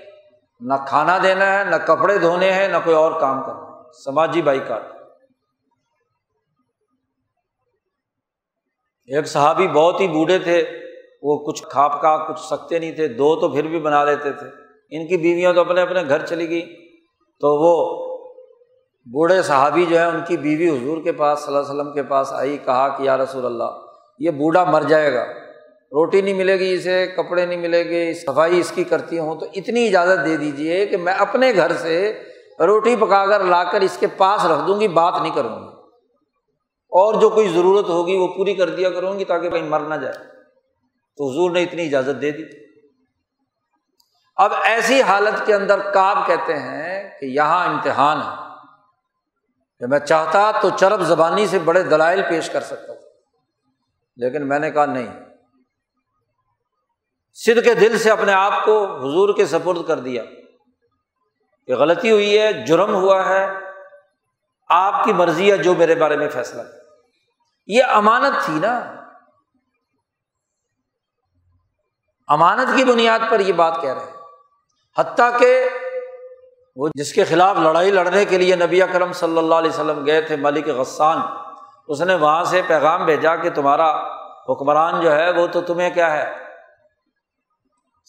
[0.60, 4.60] نہ کھانا دینا ہے، نہ کپڑے دھونے ہیں، نہ کوئی اور کام کرنا سماجی بائی
[4.60, 4.84] کاٹ
[9.08, 10.66] ایک صحابی بہت ہی بوڑھے تھے،
[11.22, 14.48] وہ کچھ کھا پکا کچھ سکتے نہیں تھے، دو تو پھر بھی بنا لیتے تھے۔
[14.90, 16.92] ان کی بیویاں تو اپنے اپنے گھر چلی گئی
[17.40, 18.15] تو وہ
[19.12, 22.04] بوڑھے صحابی جو ہے ان کی بیوی حضور کے پاس، صلی اللہ علیہ وسلم کے
[22.04, 23.70] پاس آئی، کہا کہ یا رسول اللہ،
[24.20, 25.24] یہ بوڑھا مر جائے گا،
[25.86, 29.46] روٹی نہیں ملے گی اسے، کپڑے نہیں ملے گی صفائی اس کی کرتی ہوں، تو
[29.54, 32.24] اتنی اجازت دے دیجیے کہ میں اپنے گھر سے
[32.60, 35.68] روٹی پکا کر لا کر اس کے پاس رکھ دوں گی، بات نہیں کروں گی۔
[36.90, 39.96] اور جو کوئی ضرورت ہوگی وہ پوری کر دیا کروں گی تاکہ کہیں مر نہ
[39.96, 40.14] جائے۔
[41.18, 42.44] تو حضور نے اتنی اجازت دے دی۔
[44.36, 48.45] اب ایسی حالت کے اندر کاب کہتے ہیں کہ یہاں امتحان ہے۔
[49.80, 53.10] کہ میں چاہتا تو چرب زبانی سے بڑے دلائل پیش کر سکتا تھا
[54.16, 55.26] لیکن میں نے کہا نہیں۔
[57.34, 60.24] سدھ کے دل سے اپنے آپ کو حضور کے سپرد کر دیا۔
[61.68, 63.48] کہ غلطی ہوئی ہے، جرم ہوا ہے۔
[64.70, 66.62] آپ کی مرضی ہے جو میرے بارے میں فیصلہ۔
[67.68, 68.96] یہ امانت تھی نا۔
[72.28, 74.14] امانت کی بنیاد پر یہ بات کہہ رہے ہیں۔
[74.98, 75.70] حتیٰ کہ
[76.76, 80.22] وہ جس کے خلاف لڑائی لڑنے کے لیے نبی اکرم صلی اللہ علیہ وسلم گئے
[80.22, 81.18] تھے، ملک غسان،
[81.88, 83.92] اس نے وہاں سے پیغام بھیجا کہ تمہارا
[84.50, 86.34] حکمران جو ہے وہ تو تمہیں کیا ہے؟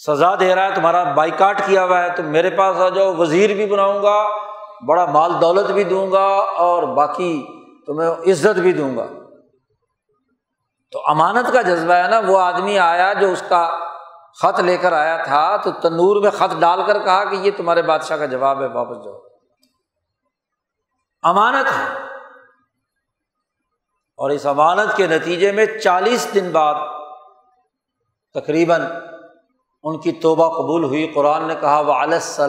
[0.06, 3.54] سزا دے رہا ہے، تمہارا بائیکاٹ کیا ہوا ہے، تم میرے پاس آ جاؤ، وزیر
[3.54, 4.28] بھی بناؤں گا،
[4.86, 6.26] بڑا مال دولت بھی دوں گا
[6.56, 7.46] اور باقی
[7.86, 9.06] تمہیں عزت بھی دوں گا۔
[10.90, 13.85] تو امانت کا جذبہ ہے نا، وہ آدمی آیا جو اس کا
[14.42, 17.82] خط لے کر آیا تھا تو تنور میں خط ڈال کر کہا کہ یہ تمہارے
[17.82, 19.18] بادشاہ کا جواب ہے، واپس جاؤ۔
[21.22, 22.06] امانت ہے۔
[24.16, 26.74] اور اس امانت کے نتیجے میں چالیس دن بعد
[28.34, 28.82] تقریباً
[29.82, 32.40] ان کی توبہ قبول ہوئی۔ قرآن نے کہا وہ علیہ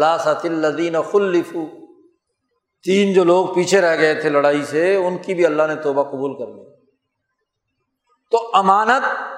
[0.43, 1.65] الدین خلفو
[2.83, 6.03] تین جو لوگ پیچھے رہ گئے تھے لڑائی سے، ان کی بھی اللہ نے توبہ
[6.03, 6.85] قبول کر لی۔
[8.31, 9.36] تو امانت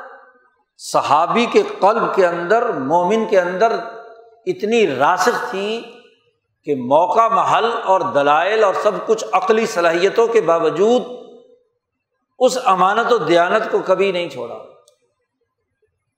[0.81, 3.71] صحابی کے قلب کے اندر، مومن کے اندر
[4.45, 5.81] اتنی راسخ تھی
[6.63, 11.03] کہ موقع، محل اور دلائل اور سب کچھ عقلی صلاحیتوں کے باوجود
[12.39, 14.55] اس امانت و دیانت کو کبھی نہیں چھوڑا۔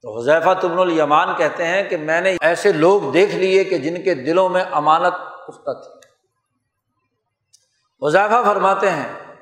[0.02, 4.04] تو حذیفہ تبن الیمان کہتے ہیں کہ میں نے ایسے لوگ دیکھ لیے کہ جن
[4.04, 5.14] کے دلوں میں امانت
[5.48, 5.94] پختہ تھی۔
[8.08, 9.36] حذیفہ فرماتے ہیں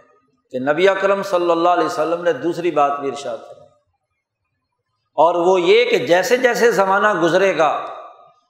[0.52, 3.59] کہ نبی اکرم صلی اللہ علیہ وسلم نے دوسری بات بھی ارشاد کی۔
[5.20, 7.86] اور وہ یہ کہ جیسے جیسے زمانہ گزرے گا،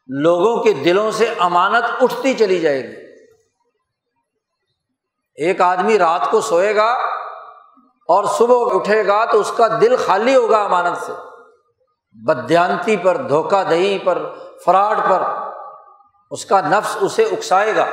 [0.07, 2.95] لوگوں کے دلوں سے امانت اٹھتی چلی جائے گی۔
[5.35, 6.91] ایک آدمی رات کو سوئے گا
[8.07, 11.11] اور صبح اٹھے گا تو اس کا دل خالی ہوگا امانت سے۔
[12.11, 14.33] بدیانتی پر، دھوکہ دہی پر،
[14.65, 15.21] فراڈ پر
[16.31, 17.85] اس کا نفس اسے اکسائے گا۔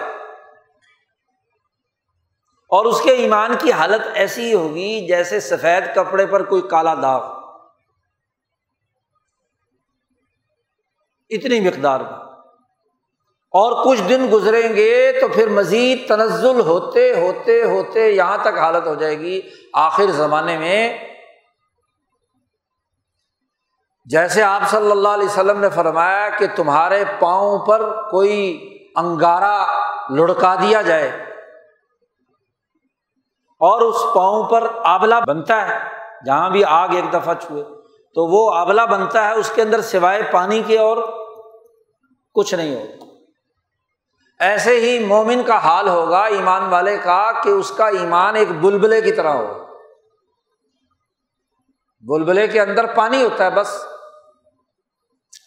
[2.69, 7.36] اور اس کے ایمان کی حالت ایسی ہوگی جیسے سفید کپڑے پر کوئی کالا داغ۔
[11.31, 12.27] اتنی مقدار میں۔
[13.59, 18.87] اور کچھ دن گزریں گے تو پھر مزید تنزل ہوتے ہوتے ہوتے یہاں تک حالت
[18.87, 19.41] ہو جائے گی۔
[19.73, 20.99] آخر زمانے میں
[24.05, 29.67] جیسے آپ صلی اللہ علیہ وسلم نے فرمایا کہ تمہارے پاؤں پر کوئی انگارا
[30.11, 31.09] لڑکا دیا جائے
[33.61, 35.79] اور اس پاؤں پر آبلا بنتا ہے،
[36.27, 37.65] جہاں بھی آگ ایک دفعہ چھوئے،
[38.15, 40.97] تو وہ آبلا بنتا ہے اس کے اندر سوائے پانی کے اور
[42.37, 43.07] کچھ نہیں ہوتا
[44.39, 49.01] ایسے ہی مومن کا حال ہوگا ایمان والے کا کہ اس کا ایمان ایک بلبلے
[49.01, 49.73] کی طرح ہوگا۔
[52.01, 53.87] بلبلے کے اندر پانی ہوتا ہے بس۔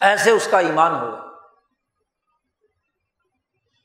[0.00, 1.18] ایسے اس کا ایمان ہوگا۔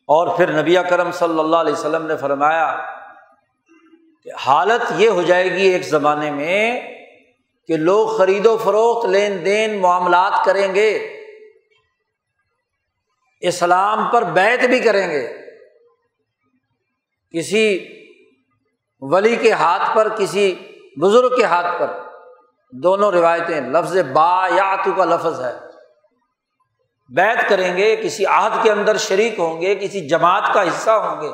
[0.07, 2.85] اور پھر نبی کرم صلی اللہ علیہ وسلم نے فرمایا
[4.23, 6.81] کہ حالت یہ ہو جائے گی ایک زمانے میں
[7.67, 11.14] کہ لوگ خرید و فروخت، لین دین، معاملات کریں گے۔
[13.39, 15.37] اسلام پر بیت بھی کریں گے،
[17.31, 17.87] کسی
[19.01, 20.55] ولی کے ہاتھ پر، کسی
[21.01, 21.87] بزرگ کے ہاتھ پر۔
[22.71, 25.53] دونوں روایتیں، لفظ با یا تو کا لفظ ہے۔
[27.09, 31.21] بیت کریں گے، کسی عہد کے اندر شریک ہوں گے، کسی جماعت کا حصہ ہوں
[31.21, 31.27] گے۔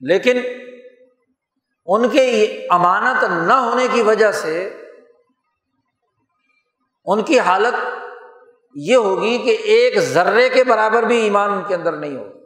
[0.00, 0.42] لیکن
[1.86, 4.80] ان کے امانت نہ ہونے کی وجہ سے
[7.04, 7.74] ان کی حالت
[8.74, 12.44] یہ ہوگی کہ ایک ذرے کے برابر بھی ایمان ان کے اندر نہیں ہوگا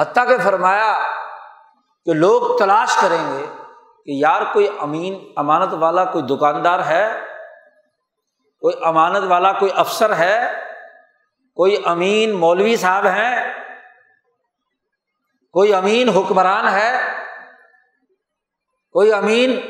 [0.00, 0.98] حتیٰ کہ فرمایا
[2.04, 3.46] کہ لوگ تلاش کریں گے
[4.04, 7.20] کہ یار کوئی امین، امانت والا کوئی دکاندار ہے،
[8.58, 10.52] کوئی امانت والا کوئی افسر ہے،
[11.54, 13.52] کوئی امین مولوی صاحب ہیں،
[15.52, 16.92] کوئی امین حکمران ہے،
[18.92, 19.60] کوئی امین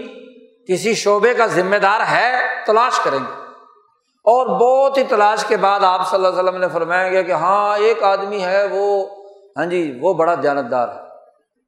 [0.68, 2.33] کسی شعبے کا ذمہ دار ہے،
[2.66, 3.43] تلاش کریں گے۔
[4.25, 7.33] اور بہت ہی تلاش کے بعد آپ صلی اللہ علیہ وسلم نے فرمایا گیا کہ
[7.33, 9.07] ہاں ایک آدمی ہے وہ
[9.57, 11.03] ہاں جی وہ بڑا جانتدار ہے۔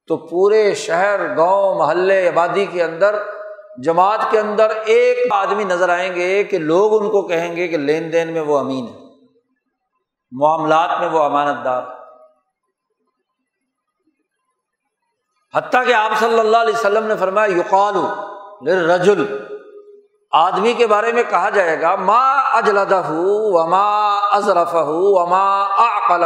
[0.06, 3.16] تو پورے شہر، گاؤں، محلے، آبادی کے اندر،
[3.78, 7.76] جماعت کے اندر ایک آدمی نظر آئیں گے کہ لوگ ان کو کہیں گے کہ
[7.76, 9.04] لین دین میں وہ امین ہے،
[10.32, 11.82] معاملات میں وہ امانت دار
[15.54, 17.96] حتیٰ کہ آپ صلی اللہ علیہ وسلم نے فرمایا یقال
[18.68, 19.24] رجل
[20.36, 26.22] آدمی کے بارے میں کہا جائے گا ماں اجلدہ وما ازرف وما اقل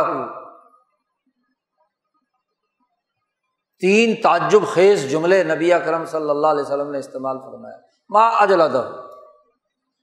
[3.81, 7.77] تین تعجب خیز جملے نبی اکرم صلی اللہ علیہ وسلم نے استعمال فرمایا۔
[8.09, 8.93] ماں اجلدہ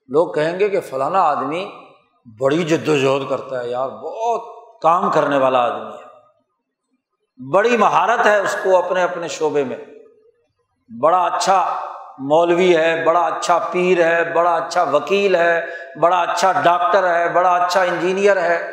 [0.07, 1.71] لوگ کہیں گے کہ فلانا آدمی
[2.39, 4.41] بڑی جد و جہد کرتا ہے یار، بہت
[4.81, 6.07] کام کرنے والا آدمی ہے۔
[7.51, 9.77] بڑی مہارت ہے اس کو اپنے اپنے شعبے میں۔
[11.01, 11.79] بڑا اچھا
[12.17, 15.65] مولوی ہے، بڑا اچھا پیر ہے، بڑا اچھا وکیل ہے،
[16.01, 18.71] بڑا اچھا ڈاکٹر ہے، بڑا اچھا انجینئر ہے۔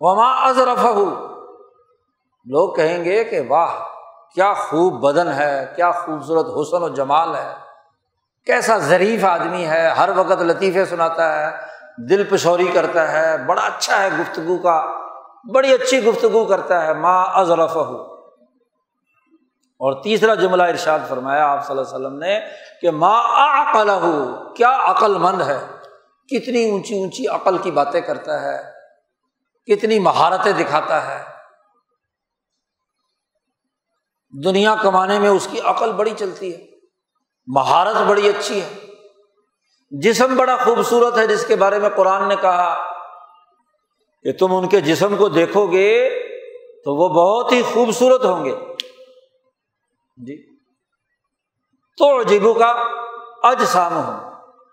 [0.00, 0.84] وما ازرف
[2.46, 3.74] لوگ کہیں گے کہ واہ،
[4.34, 7.52] کیا خوب بدن ہے، کیا خوبصورت حسن و جمال ہے۔
[8.46, 11.56] کیسا ظریف آدمی ہے، ہر وقت لطیفے سناتا ہے،
[12.08, 14.86] دل پشوری کرتا ہے، بڑا اچھا ہے گفتگو کا،
[15.54, 17.76] بڑی اچھی گفتگو کرتا ہے۔ ماں ازرف
[19.80, 22.40] اور تیسرا جملہ ارشاد فرمایا آپ صلی اللہ علیہ وسلم نے
[22.80, 23.88] کہ ماں عقل
[24.56, 25.58] کیا عقل مند ہے؟
[26.28, 28.58] کتنی اونچی اونچی عقل کی باتیں کرتا ہے؟
[29.66, 31.24] کتنی مہارتیں دکھاتا ہے؟
[34.44, 36.66] دنیا کمانے میں اس کی عقل بڑی چلتی ہے،
[37.46, 38.74] مہارت بڑی اچھی ہے۔
[39.90, 42.74] جسم بڑا خوبصورت ہے، جس کے بارے میں قرآن نے کہا
[44.22, 46.10] کہ تم ان کے جسم کو دیکھو گے
[46.84, 48.56] تو وہ بہت ہی خوبصورت ہوں گے۔
[50.26, 50.56] جی۔
[51.98, 52.66] تو عجیبو کا
[53.42, 54.30] اج سام ہوں۔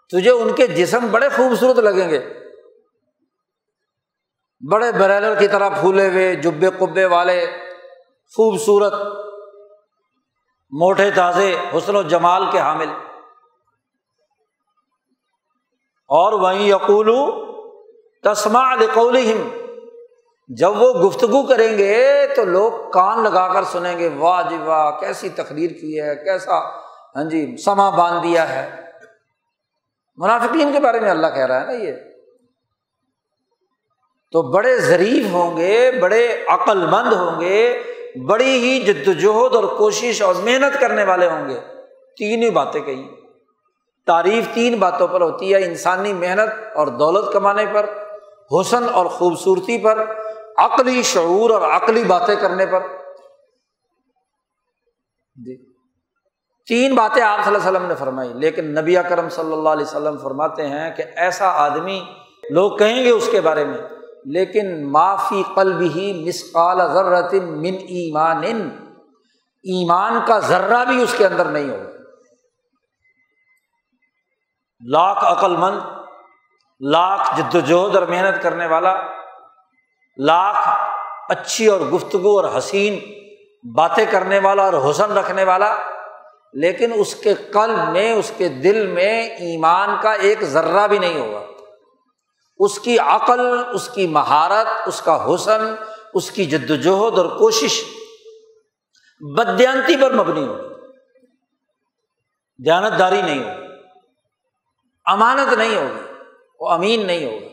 [0.09, 2.33] تجھے ان کے جسم بڑے خوبصورت لگیں گے۔
[4.71, 7.47] بڑے بریلر کی طرح پھولے ہوئے، جبے کبے والے،
[8.35, 8.93] خوبصورت،
[10.69, 12.89] موٹے تازے، حسن و جمال کے حامل۔
[16.09, 17.15] اور وہیں یقول
[18.23, 19.66] تسما القولہم
[20.47, 24.91] جب وہ گفتگو کریں گے تو لوگ کان لگا کر سنیں گے، واہ جی واہ،
[24.99, 26.59] کیسی تقریر کی ہے، کیسا
[27.15, 28.81] ہاں جی سما باندھ دیا ہے۔
[30.17, 31.91] منافقین کے بارے میں اللہ کہہ رہا ہے نا یہ۔
[34.31, 37.83] تو بڑے ظریف ہوں گے، بڑے عقل مند ہوں گے،
[38.27, 41.59] بڑی ہی جدوجہد اور کوشش اور محنت کرنے والے ہوں گے۔
[42.17, 43.07] تین ہی باتیں کہی
[44.05, 47.85] تعریف تین باتوں پر ہوتی ہے، انسانی محنت اور دولت کمانے پر،
[48.51, 50.05] حسن اور خوبصورتی پر۔
[50.57, 52.79] عقلی شعور اور عقلی باتیں کرنے پر۔
[55.35, 55.67] جی۔
[56.65, 59.85] تین باتیں آپ صلی اللہ علیہ وسلم نے فرمائی، لیکن نبی اکرم صلی اللہ علیہ
[59.85, 62.05] وسلم فرماتے ہیں کہ ایسا آدمی
[62.49, 63.77] لوگ کہیں گے اس کے بارے میں،
[64.25, 68.43] لیکن معافی قلب ہی مسقال ذرت من ایمان
[69.63, 71.89] ایمان کا ذرہ بھی اس کے اندر نہیں ہوگا۔
[74.87, 75.79] لاکھ عقل مند،
[76.79, 79.16] لاکھ جد وجہد اور محنت کرنے والا
[80.17, 80.69] لاکھ
[81.29, 82.99] اچھی اور گفتگو اور حسین
[83.73, 85.75] باتیں کرنے والا اور حسن رکھنے والا،
[86.53, 91.19] لیکن اس کے قلب میں، اس کے دل میں ایمان کا ایک ذرہ بھی نہیں
[91.19, 91.45] ہوگا۔
[92.57, 93.39] اس کی عقل،
[93.73, 95.75] اس کی مہارت، اس کا حسن،
[96.13, 97.83] اس کی جد وجہد اور کوشش
[99.19, 100.67] بدیانتی پر مبنی ہوگی۔
[102.65, 103.67] دیانتداری نہیں ہوگی۔
[105.05, 106.13] امانت نہیں ہوگی۔
[106.59, 107.46] وہ امین نہیں ہوگی۔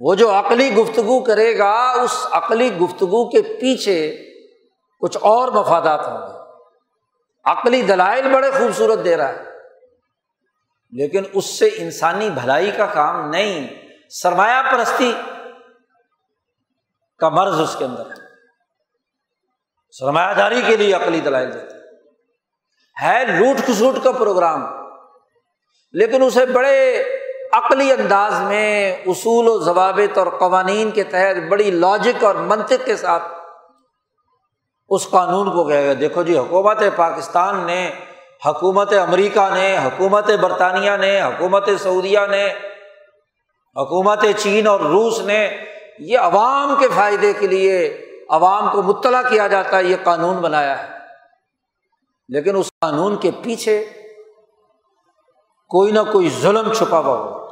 [0.00, 4.00] وہ جو عقلی گفتگو کرے گا، اس عقلی گفتگو کے پیچھے
[5.02, 6.34] کچھ اور مفادات ہوں گے۔
[7.44, 9.44] عقلی دلائل بڑے خوبصورت دے رہا ہے،
[10.92, 13.66] لیکن اس سے انسانی بھلائی کا کام نہیں،
[14.10, 15.12] سرمایہ پرستی
[17.20, 18.24] کا مرض اس کے اندر ہے۔
[19.94, 21.74] سرمایہ داری کے لیے عقلی دلائل دیتے
[22.96, 24.64] ہے لوٹ کھسوٹ کا پروگرام،
[25.94, 26.76] لیکن اسے بڑے
[27.56, 32.96] عقلی انداز میں اصول و ضوابط اور قوانین کے تحت بڑی لاجک اور منطق کے
[32.96, 33.22] ساتھ
[34.88, 37.90] اس قانون کو کہے گا دیکھو جی حکومت پاکستان نے،
[38.46, 42.46] حکومت امریکہ نے، حکومت برطانیہ نے، حکومت سعودیہ نے،
[43.76, 45.56] حکومت چین اور روس نے
[45.98, 50.82] یہ عوام کے فائدے کے لیے عوام کو مطلع کیا جاتا ہے، یہ قانون بنایا
[50.82, 50.98] ہے۔
[52.28, 53.84] لیکن اس قانون کے پیچھے
[55.68, 57.45] کوئی نہ کوئی ظلم چھپا ہوا ہوگا۔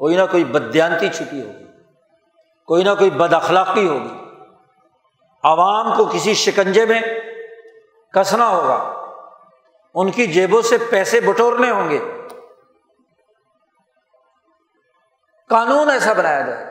[0.00, 1.64] کوئی نہ کوئی بدیانتی چھپی ہوگی،
[2.66, 4.24] کوئی نہ کوئی بد اخلاقی ہوگی۔
[5.44, 7.00] عوام کو کسی شکنجے میں
[8.14, 9.06] کسنا ہوگا۔
[9.94, 11.98] ان کی جیبوں سے پیسے بٹورنے ہوں گے۔
[15.48, 16.66] قانون ایسا بنایا جائے۔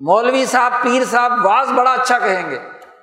[0.00, 2.58] مولوی صاحب، پیر صاحب، واز بڑا اچھا کہیں گے۔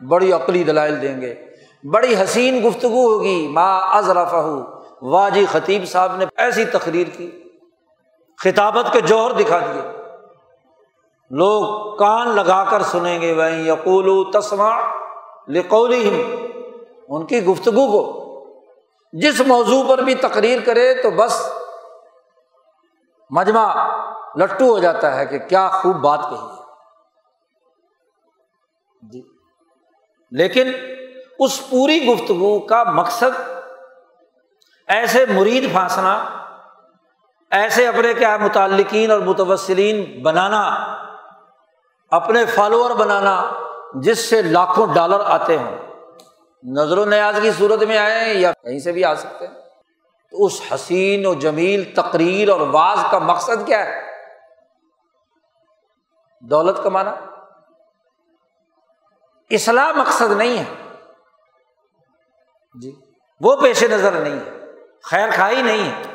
[0.08, 1.36] بڑی عقلی دلائل دیں گے۔
[1.84, 4.34] بڑی حسین گفتگو ہوگی۔ ماں ازرف
[5.02, 7.43] واجی خطیب صاحب نے ایسی تقریر کی۔
[8.44, 9.82] خطابت کے جوہر دکھا دیے
[11.30, 14.80] لوگ کان لگا کر سنیں گے وہ یقول تسما
[15.48, 15.94] لقول
[17.10, 18.24] ان کی گفتگو کو۔
[19.14, 21.50] جس موضوع پر بھی تقریر کرے تو بس
[23.30, 23.88] مجمع
[24.36, 26.64] لٹو ہو جاتا ہے کہ کیا خوب بات کہی ہے۔
[29.12, 29.22] جی۔
[30.32, 30.72] لیکن
[31.40, 33.42] اس پوری گفتگو کا مقصد
[34.88, 36.43] ایسے مرید پھانسنا
[37.54, 40.70] ایسے اپنے کیا متعلقین اور متوسرین بنانا،
[42.12, 43.52] اپنے فالوور بنانا
[43.94, 45.78] جس سے لاکھوں ڈالر آتے ہوں۔
[46.64, 49.54] نظر و نیاز کی صورت میں آئے یا کہیں سے بھی آ سکتے ہیں۔
[50.32, 54.02] تو اس حسین و جمیل تقریر اور واز کا مقصد کیا ہے؟
[56.42, 57.16] دولت کمانا۔
[59.50, 60.98] اصلاح مقصد نہیں ہے۔
[62.82, 62.96] جی
[63.40, 64.50] وہ پیش نظر نہیں ہے۔
[65.04, 66.13] خیر خائی نہیں ہے۔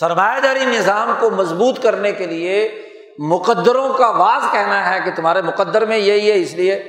[0.00, 2.82] سرمایہ داری نظام کو مضبوط کرنے کے لیے
[3.18, 6.82] مقدروں کا واز کہنا ہے کہ تمہارے مقدر میں یہی ہے، اس لیے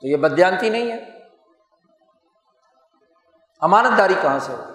[0.00, 1.04] تو یہ بدیانتی نہیں ہے۔
[3.60, 4.72] امانت داری کہاں سے ہوگی؟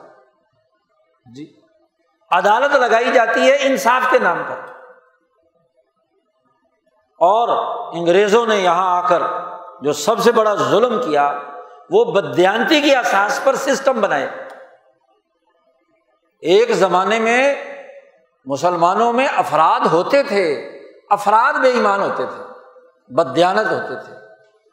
[1.35, 1.61] جی۔
[2.31, 4.55] عدالت لگائی جاتی ہے انصاف کے نام پر۔
[6.99, 7.47] اور
[7.95, 9.21] انگریزوں نے یہاں آ کر
[9.81, 11.39] جو سب سے بڑا ظلم کیا،
[11.89, 14.44] وہ بدیانتی کی احساس پر سسٹم بنائے۔
[16.39, 17.55] ایک زمانے میں
[18.45, 20.53] مسلمانوں میں افراد ہوتے تھے،
[21.09, 22.43] افراد بے ایمان ہوتے تھے،
[23.13, 24.15] بدیانت ہوتے تھے۔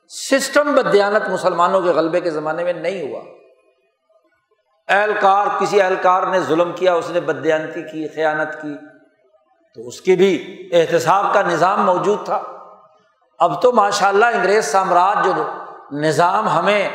[0.09, 3.21] سسٹم بدیانت مسلمانوں کے غلبے کے زمانے میں نہیں ہوا۔
[4.89, 8.77] اہلکار، کسی اہلکار نے ظلم کیا، اس نے بدیانتی کی، خیانت کی،
[9.75, 12.43] تو اس کی بھی احتساب کا نظام موجود تھا۔
[13.39, 15.33] اب تو ماشاء اللہ انگریز سامراج جو
[15.93, 16.89] نظام ہمیں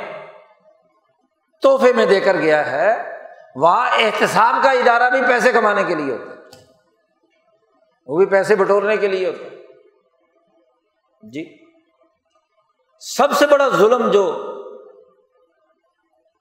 [1.62, 3.17] تحفے میں دے کر گیا ہے
[3.62, 6.38] وہاں احتساب کا ادارہ بھی پیسے کمانے کے لیے ہوتا ہے۔
[8.08, 9.64] وہ بھی پیسے بٹورنے کے لیے ہوتا ہے۔
[11.32, 11.66] جی۔
[13.00, 14.54] سب سے بڑا ظلم جو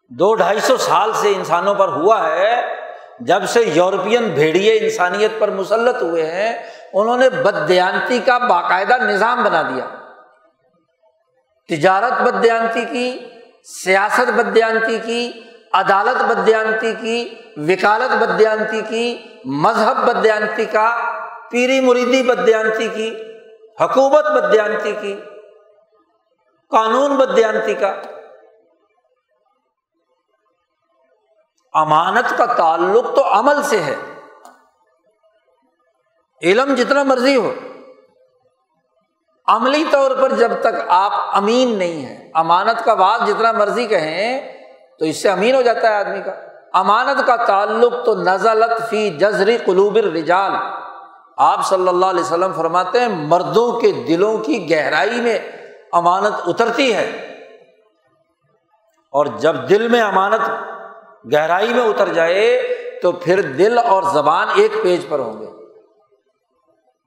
[0.08, 2.74] دو ڈھائی سو سال سے انسانوں پر ہوا ہے،
[3.20, 9.44] جب سے یورپین بھیڑیے انسانیت پر مسلط ہوئے ہیں، انہوں نے بدیانتی کا باقاعدہ نظام
[9.44, 9.88] بنا دیا۔
[11.68, 13.28] تجارت بدیانتی کی،
[13.64, 15.42] سیاست بدیانتی کی
[15.78, 21.18] عدالت بدیانتی کی، وکالت بدیانتی کی، مذہب بدیانتی کا،
[21.50, 23.16] پیری مریدی بدیانتی کی،
[23.80, 25.20] حکومت بدیانتی کی،
[26.70, 28.00] قانون بدیانتی کا۔
[31.72, 33.96] امانت کا تعلق تو عمل سے ہے۔
[36.42, 37.54] علم جتنا مرضی ہو۔
[39.46, 44.55] عملی طور پر جب تک آپ امین نہیں ہیں، امانت کا بات جتنا مرضی کہیں
[44.98, 46.32] تو اس سے امین ہو جاتا ہے آدمی کا۔
[46.72, 50.52] امانت کا تعلق تو نزلت فی جزری قلوب الرجال۔
[51.36, 55.38] آپ صلی اللہ علیہ وسلم فرماتے ہیں، مردوں کے دلوں کی گہرائی میں
[55.92, 57.06] امانت اترتی ہے۔
[59.10, 60.50] اور جب دل میں امانت
[61.32, 62.62] گہرائی میں اتر جائے،
[63.02, 65.46] تو پھر دل اور زبان ایک پیج پر ہوں گے۔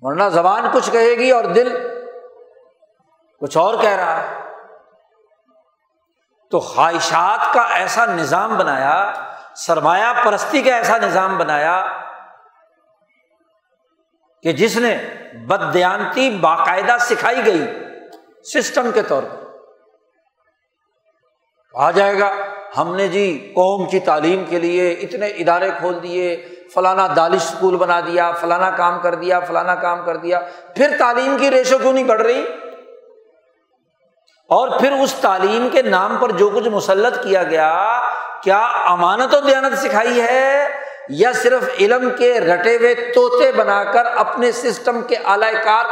[0.02, 1.88] ورنہ زبان کچھ کہے گی اور دل
[3.40, 4.49] کچھ اور کہہ رہا ہے۔
[6.52, 9.14] تو خواہشات کا ایسا نظام بنایا،
[9.56, 11.88] سرمایہ پرستی کا ایسا نظام بنایا
[14.44, 14.98] کہ جس نے
[15.48, 17.66] بدیانتی باقاعدہ سکھائی گئی
[18.44, 19.38] سسٹم کے طور پر۔
[21.74, 22.32] آ جائے گا،
[22.78, 27.78] ہم نے جی قوم کی تعلیم کے لیے اتنے ادارے کھول دیے، فلانا دالش اسکول
[27.78, 30.40] بنا دیا، فلانا کام کر دیا، فلانا کام کر دیا،
[30.76, 32.46] پھر تعلیم کی ریشو کیوں نہیں بڑھ رہی؟
[34.50, 38.02] اور پھر اس تعلیم کے نام پر جو کچھ مسلط کیا گیا،
[38.44, 40.68] کیا امانت و دیانت سکھائی ہے؟
[41.10, 45.86] یا صرف علم کے رٹے ہوئے طوطے بنا کر اپنے سسٹم کے اعلی کار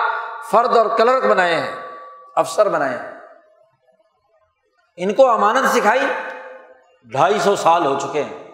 [0.51, 1.75] فرد اور کلرک بنائے ہیں،
[2.35, 3.11] افسر بنائے ہیں؟
[4.97, 6.05] ان کو امانت سکھائی
[7.03, 8.47] ڈھائی سو سال ہو چکے ہیں۔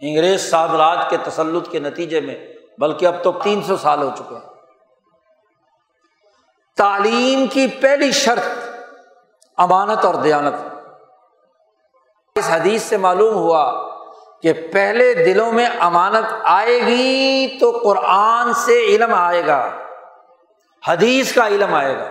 [0.00, 4.34] انگریز راج کے تسلط کے نتیجے میں، بلکہ اب تو تین سو سال ہو چکے
[4.34, 4.48] ہیں۔
[6.76, 8.67] تعلیم کی پہلی شرط
[9.58, 10.54] امانت اور دیانت۔
[12.36, 13.88] اس حدیث سے معلوم ہوا
[14.42, 19.70] کہ پہلے دلوں میں امانت آئے گی تو قرآن سے علم آئے گا،
[20.88, 22.10] حدیث کا علم آئے گا۔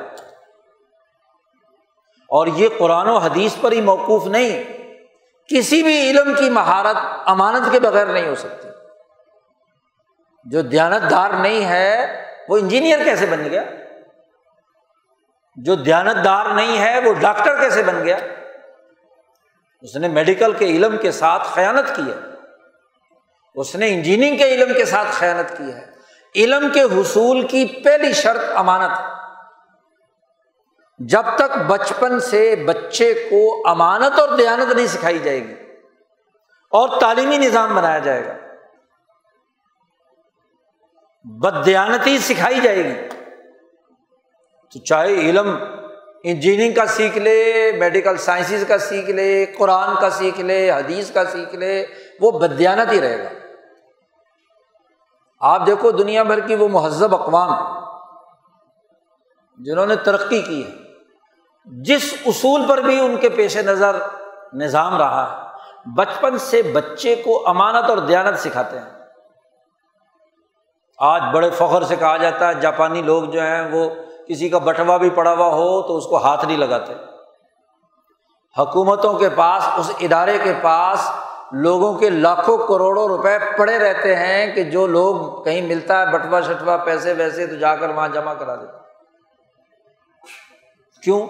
[2.29, 4.63] اور یہ قرآن و حدیث پر ہی موقوف نہیں،
[5.55, 8.67] کسی بھی علم کی مہارت امانت کے بغیر نہیں ہو سکتی۔
[10.45, 13.63] جو دیانت دار نہیں ہے، وہ انجینئر کیسے بن گیا؟
[15.57, 18.17] جو دیانتدار نہیں ہے وہ ڈاکٹر کیسے بن گیا؟
[19.81, 22.17] اس نے میڈیکل کے علم کے ساتھ خیانت کی ہے۔
[23.55, 25.85] اس نے انجینئرنگ کے علم کے ساتھ خیانت کی ہے۔
[26.35, 28.91] علم کے حصول کی پہلی شرط امانت
[30.99, 35.53] جب تک بچپن سے بچے کو امانت اور دیانت نہیں سکھائی جائے گی
[36.71, 38.33] اور تعلیمی نظام بنایا جائے گا
[41.23, 43.16] بدیانتی سکھائی جائے گی۔
[44.71, 45.55] تو چاہے علم
[46.23, 51.25] انجینئرنگ کا سیکھ لے میڈیکل سائنسز کا سیکھ لے، قرآن کا سیکھ لے، حدیث کا
[51.25, 51.85] سیکھ لے،
[52.21, 53.29] وہ بدیانت ہی رہے گا۔
[55.41, 57.53] آپ دیکھو دنیا بھر کی وہ مہذب اقوام
[59.59, 60.71] جنہوں نے ترقی کی ہے،
[61.65, 63.95] جس اصول پر بھی ان کے پیش نظر
[64.53, 68.89] نظام رہا ہے، بچپن سے بچے کو امانت اور دیانت سکھاتے ہیں۔
[70.97, 73.89] آج بڑے فخر سے کہا جاتا ہے، جاپانی لوگ جو ہیں وہ
[74.27, 76.93] کسی کا بٹوا بھی پڑا ہوا ہو تو اس کو ہاتھ نہیں لگاتے۔
[78.57, 81.11] حکومتوں کے پاس، اس ادارے کے پاس
[81.51, 86.41] لوگوں کے لاکھوں کروڑوں روپے پڑے رہتے ہیں کہ جو لوگ کہیں ملتا ہے بٹوا
[86.41, 88.77] شٹوا پیسے ویسے تو جا کر وہاں جمع کرا دیتے۔
[91.03, 91.27] کیوں؟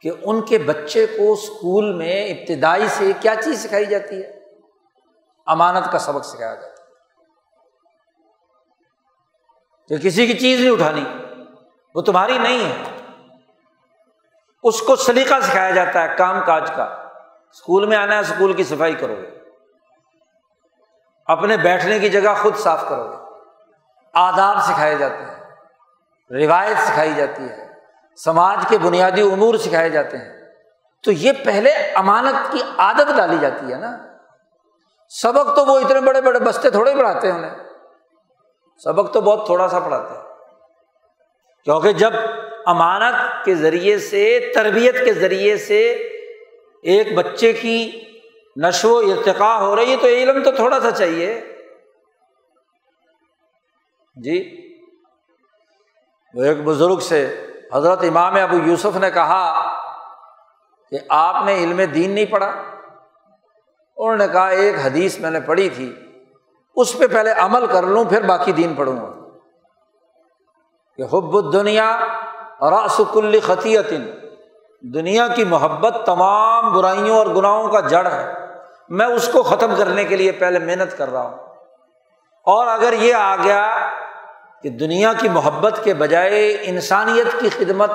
[0.00, 4.30] کہ ان کے بچے کو اسکول میں ابتدائی سے کیا چیز سکھائی جاتی ہے؟
[5.46, 6.72] امانت کا سبق سکھایا جاتا ہے۔
[9.88, 11.21] کہ کسی کی چیز نہیں اٹھانی۔
[11.94, 12.84] وہ تمہاری نہیں ہے۔
[14.62, 16.82] اس کو سلیقہ سکھایا جاتا ہے کام کاج کا۔
[17.50, 19.38] اسکول میں آنا ہے اسکول کی صفائی کرو۔ گے
[21.26, 23.16] اپنے بیٹھنے کی جگہ خود صاف کرو۔ گے
[24.14, 25.44] آداب سکھائے جاتے ہیں۔
[26.30, 27.68] روایت سکھائی جاتی ہے۔
[28.24, 30.42] سماج کے بنیادی امور سکھائے جاتے ہیں۔
[31.04, 33.96] تو یہ پہلے امانت کی عادت ڈالی جاتی ہے نا۔
[35.08, 37.54] سبق تو وہ اتنے بڑے بڑے بستے تھوڑے پڑھاتے ہیں انہیں۔
[38.84, 40.31] سبق تو بہت تھوڑا سا پڑھاتے ہیں۔
[41.64, 42.12] کیونکہ جب
[42.66, 45.90] امانت کے ذریعے سے، تربیت کے ذریعے سے
[46.82, 48.00] ایک بچے کی
[48.56, 51.40] نشو و ارتقا ہو رہی ہے، تو علم تو تھوڑا سا چاہیے۔
[54.16, 54.38] جی
[56.34, 59.44] وہ ایک بزرگ سے حضرت امام ابو یوسف نے کہا
[60.90, 62.50] کہ آپ نے علم دین نہیں پڑھا۔
[63.96, 65.94] انہوں نے کہا، ایک حدیث میں نے پڑھی تھی،
[66.76, 69.21] اس پہ پہلے عمل کر لوں، پھر باقی دین پڑھوں گا۔
[71.02, 71.98] کہ حب دنیا
[72.60, 73.92] راسکل خطیت
[74.94, 78.34] دنیا کی محبت تمام برائیوں اور گناہوں کا جڑ ہے۔
[78.88, 81.36] میں اس کو ختم کرنے کے لیے پہلے محنت کر رہا ہوں۔
[82.44, 83.90] اور اگر یہ آ گیا
[84.62, 87.90] کہ دنیا کی محبت کے بجائے انسانیت کی خدمت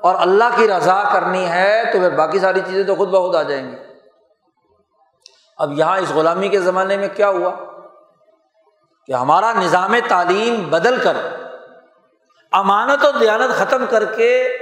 [0.00, 3.42] اور اللہ کی رضا کرنی ہے، تو پھر باقی ساری چیزیں تو خود بخود آ
[3.42, 3.76] جائیں گی۔
[5.56, 7.50] اب یہاں اس غلامی کے زمانے میں کیا ہوا؟
[9.06, 11.16] کہ ہمارا نظام تعلیم بدل کر
[12.52, 14.56] امانت و دیانت ختم کر کے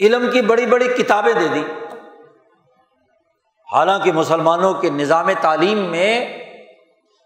[0.00, 1.64] علم کی بڑی بڑی کتابیں دے دی۔
[3.68, 6.12] حالانکہ مسلمانوں کے نظام تعلیم میں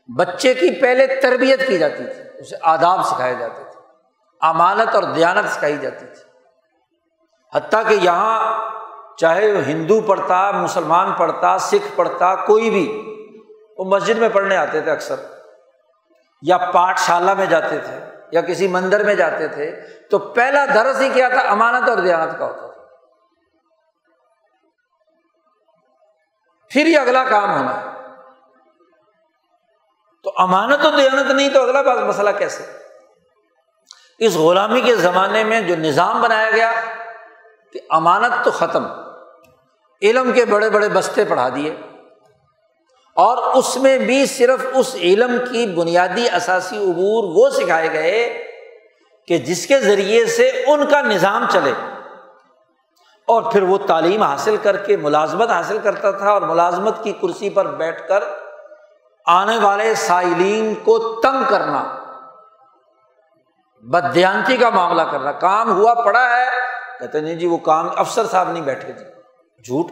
[0.09, 3.79] بچے کی پہلے تربیت کی جاتی تھی، اسے آداب سکھائے جاتے تھے،
[4.41, 6.23] امانت اور دیانت سکھائی جاتی تھی۔
[7.55, 8.37] حتیٰ کہ یہاں
[9.17, 12.87] چاہے وہ ہندو پڑھتا، مسلمان پڑھتا، سکھ پڑھتا، کوئی بھی،
[13.79, 15.17] وہ مسجد میں پڑھنے آتے تھے اکثر،
[16.43, 17.99] یا پاٹ شالہ میں جاتے تھے۔
[18.33, 22.39] یا کسی مندر میں جاتے تھے، تو پہلا درس ہی کیا تھا؟ امانت اور دیانت
[22.39, 22.71] کا ہوتا تھا۔
[26.71, 27.93] پھر ہی اگلا کام ہونا۔
[30.23, 32.65] تو امانت و دیانت نہیں تو اگلا بات مسئلہ کیسے؟
[34.19, 36.73] اس غلامی کے زمانے میں جو نظام بنایا گیا،
[37.73, 38.87] کہ امانت تو ختم،
[40.03, 41.77] علم کے بڑے بڑے بستے پڑھا دیے۔
[43.21, 48.45] اور اس میں بھی صرف اس علم کی بنیادی اثاثی عبور وہ سکھائے گئے
[49.29, 51.73] کہ جس کے ذریعے سے ان کا نظام چلے
[53.27, 57.51] اور پھر وہ تعلیم حاصل کر کے ملازمت حاصل کرتا تھا اور ملازمت کی کرسی
[57.51, 58.25] پر بیٹھ کر
[59.27, 61.97] آنے والے سائلین کو تنگ کرنا
[63.81, 66.47] بدیانتی کا معاملہ کرنا۔ کام ہوا، پڑا ہے۔
[66.99, 69.05] کہتے نہیں جی وہ کام، افسر صاحب نہیں بیٹھے جی۔
[69.65, 69.87] جھوٹ۔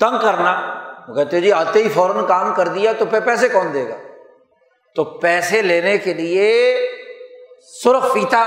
[0.00, 0.80] تنگ کرنا۔
[1.10, 3.96] وہ کہتے جی آتے ہی فوراً کام کر دیا تو پہ پیسے کون دے گا؟
[4.94, 6.78] تو پیسے لینے کے لیے
[7.82, 8.44] سرخ فیتا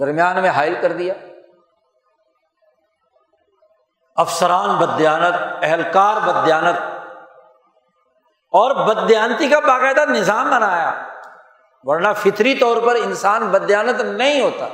[0.00, 1.14] درمیان میں حائل کر دیا۔
[4.16, 6.80] افسران بدیانت اہلکار بدیانت
[8.50, 11.08] اور بدیانتی کا باقاعدہ نظام بنایا۔
[11.82, 14.68] ورنہ فطری طور پر انسان بدیانت نہیں ہوتا۔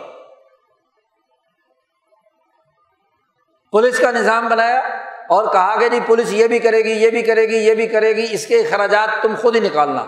[3.70, 7.22] پولیس کا نظام بنایا۔ اور کہا کہ جی پولیس یہ بھی کرے گی، یہ بھی
[7.22, 10.04] کرے گی، یہ بھی کرے گی، اس کے اخراجات تم خود ہی نکالنا۔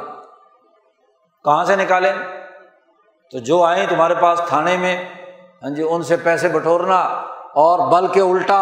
[1.44, 2.12] کہاں سے نکالیں
[3.30, 5.04] تو جو آئیں تمہارے پاس تھانے میں
[5.62, 7.00] ہاں جی ان سے پیسے بٹورنا
[7.54, 8.60] اور بل کے الٹا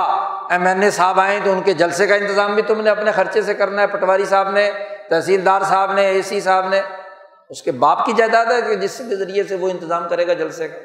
[0.51, 3.13] ایم این اے صاحب آئیں تو ان کے جلسے کا انتظام بھی تم نے اپنے
[3.13, 4.71] خرچے سے کرنا ہے۔ پٹواری صاحب نے،
[5.11, 6.81] تحصیلدار صاحب نے، اے سی صاحب نے،
[7.49, 10.33] اس کے باپ کی جائیداد ہے کہ جس کے ذریعے سے وہ انتظام کرے گا
[10.33, 10.77] جلسے کا؟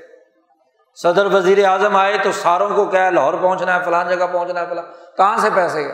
[1.02, 4.60] صدر وزیر اعظم آئے تو ساروں کو کیا ہے لاہور پہنچنا ہے، فلان جگہ پہنچنا
[4.60, 4.84] ہے فلاں
[5.18, 5.94] کہاں سے پیسے گا؟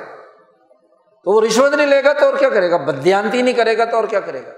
[1.24, 3.86] تو وہ رشوت نہیں لے گا تو اور کیا کرے گا؟ بدیانتی نہیں کرے گا
[3.86, 4.52] تو اور کیا کرے گا؟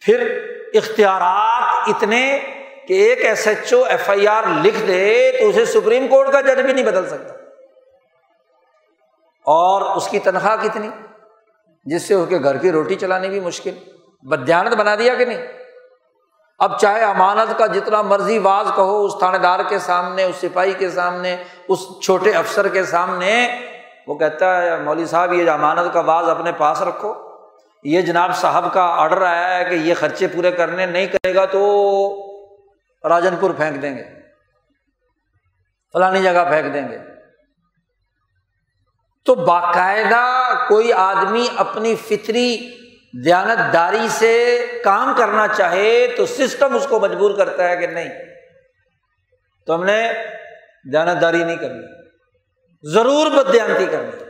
[0.00, 2.38] پھر اختیارات اتنے
[2.88, 6.40] کہ ایک S H O F I R لکھ دے تو اسے سپریم کورٹ کا
[6.40, 7.34] جج بھی نہیں بدل سکتا۔
[9.44, 10.88] اور اس کی تنخواہ کتنی؟
[11.84, 13.70] جس سے اس کے گھر کی روٹی چلانی بھی مشکل۔
[14.22, 15.46] بدیانت بنا دیا کہ نہیں؟
[16.58, 20.72] اب چاہے امانت کا جتنا مرضی واز کہو، اس تھانے دار کے سامنے، اس سپاہی
[20.72, 21.36] کے سامنے،
[21.68, 23.60] اس چھوٹے افسر کے سامنے،
[24.06, 27.14] وہ کہتا ہے، مولوی صاحب، یہ امانت کا باز اپنے پاس رکھو۔
[27.82, 31.44] یہ جناب صاحب کا آڈر آیا ہے کہ یہ خرچے پورے کرنے نہیں کرے گا
[31.44, 31.60] تو
[33.08, 34.04] راجن پور پھینک دیں گے۔
[35.92, 36.98] فلانی جگہ پھینک دیں گے۔
[39.24, 42.77] تو باقاعدہ کوئی آدمی اپنی فطری
[43.24, 48.08] دیانت داری سے کام کرنا چاہے تو سسٹم اس کو مجبور کرتا ہے کہ نہیں۔
[49.66, 50.12] تو ہم نے
[50.92, 51.86] دیانت داری نہیں کرنی۔
[52.92, 54.24] ضرور بدیانتی کرنی۔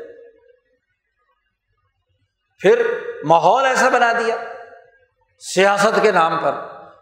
[2.59, 2.83] پھر
[3.25, 4.37] ماحول ایسا بنا دیا
[5.55, 6.53] سیاست کے نام پر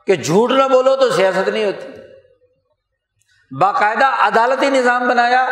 [0.06, 1.88] کہ جھوٹ نہ بولو تو سیاست نہیں ہوتی۔
[3.60, 5.46] باقاعدہ عدالتی نظام بنایا،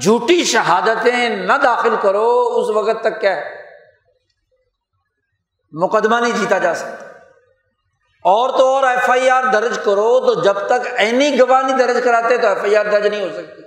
[0.00, 3.59] جھوٹی شہادتیں نہ داخل کرو، اس وقت تک کیا ہے؟
[5.72, 7.04] مقدمہ نہیں جیتا جا سکتا۔
[8.24, 12.04] اور تو اور ایف آئی آر درج کرو تو جب تک اینی گواہ نہیں درج
[12.04, 13.62] کراتے تو ایف آئی آر درج نہیں ہو سکتی۔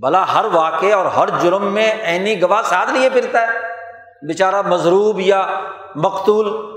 [0.00, 3.58] بھلا ہر واقع اور ہر جرم میں اینی گواہ ساتھ لیے پھرتا ہے۔
[4.26, 5.60] بےچارا مضروب یا
[5.96, 6.72] مقتول۔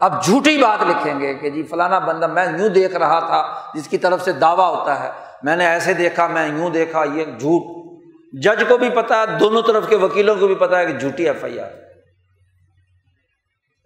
[0.00, 3.88] اب جھوٹی بات لکھیں گے کہ جی فلانا بندہ میں یوں دیکھ رہا تھا جس
[3.88, 5.10] کی طرف سے دعویٰ ہوتا ہے۔
[5.42, 7.82] میں نے ایسے دیکھا، میں یوں دیکھا، یہ جھوٹ۔
[8.32, 11.28] جج کو بھی پتا ہے، دونوں طرف کے وکیلوں کو بھی پتا ہے کہ جھوٹی
[11.28, 11.91] ایف آئی آر۔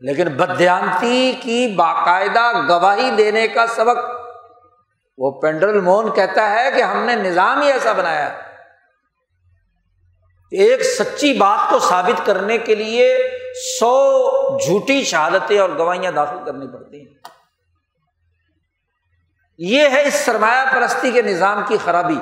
[0.00, 3.96] لیکن بدیانتی کی باقاعدہ گواہی دینے کا سبق،
[5.18, 8.40] وہ پینڈرل مون کہتا ہے کہ ہم نے نظام ہی ایسا بنایا
[10.50, 13.28] ایک سچی بات کو ثابت کرنے کے لیے
[13.78, 17.14] سو جھوٹی شہادتیں اور گواہیاں داخل کرنی پڑتی ہیں۔
[19.58, 22.18] یہ ہے اس سرمایہ پرستی کے نظام کی خرابی۔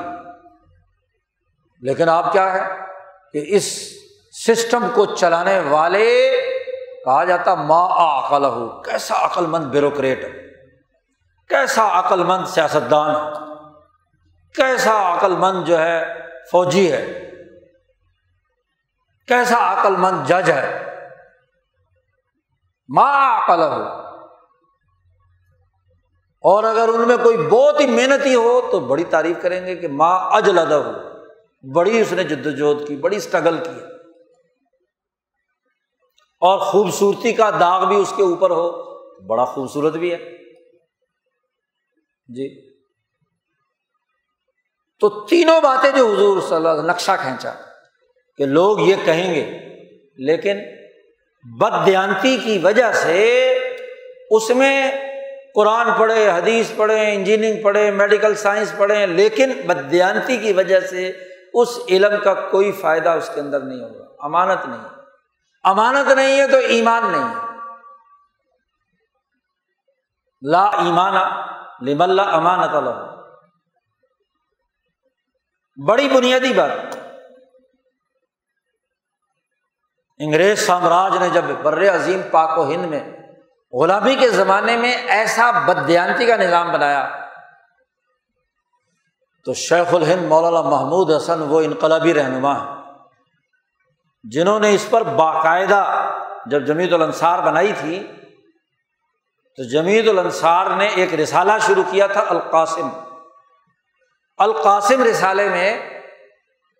[1.81, 2.75] لیکن آپ کیا ہے
[3.33, 3.93] کہ اس
[4.47, 6.31] سسٹم کو چلانے والے
[7.05, 10.25] کہا جاتا ماں عقل ہو کیسا عقل مند بیوروکریٹ
[11.49, 13.15] کیسا عقل مند سیاستدان
[14.55, 16.15] کیسا عقل مند جو ہے
[16.51, 17.31] فوجی ہے؟
[19.27, 20.95] کیسا عقل مند جج ہے؟
[22.89, 23.83] ماں عقل ہو
[26.45, 29.89] اور اگر ان میں کوئی بہت ہی محنتی ہو تو بڑی تعریف کریں گے کہ
[29.89, 30.93] ماں اجلدا ہو
[31.73, 33.94] بڑی اس نے جدوجہد کی، بڑی اسٹرگل کی
[36.45, 38.71] اور خوبصورتی کا داغ بھی اس کے اوپر ہو،
[39.27, 40.17] بڑا خوبصورت بھی ہے۔
[42.29, 42.71] جی۔
[45.01, 47.53] تو تینوں باتیں جو حضور صلی اللہ علیہ نقشہ کھینچا
[48.37, 49.45] کہ لوگ یہ کہیں گے،
[50.17, 50.59] لیکن
[51.59, 53.51] بد دیانتی کی وجہ سے
[54.31, 54.91] اس میں
[55.55, 61.13] قرآن پڑھے حدیث پڑھے انجینئرنگ پڑھے میڈیکل سائنس پڑھے لیکن بدیانتی کی وجہ سے
[61.55, 65.04] اس علم کا کوئی فائدہ اس کے اندر نہیں ہوگا، امانت نہیں۔
[65.65, 67.35] امانت نہیں ہے تو ایمان نہیں ہے۔
[70.43, 71.15] لا ایمان
[71.81, 72.97] لم اللہ امانت اللہ
[75.89, 76.71] بڑی بنیادی بات۔
[80.19, 83.13] انگریز سامراج نے جب بر عظیم پاک و ہند میں
[83.73, 87.09] غلامی کے زمانے میں ایسا بدیانتی کا نظام بنایا،
[89.45, 92.84] تو شیخ الہند مولانا محمود حسن وہ انقلابی رہنما ہیں۔
[94.31, 96.11] جنہوں نے اس پر باقاعدہ
[96.47, 98.07] جب جمیت الانصار بنائی تھی،
[99.57, 102.89] تو جمیت الانصار نے ایک رسالہ شروع کیا تھا، القاسم۔
[104.39, 106.01] القاسم رسالے میں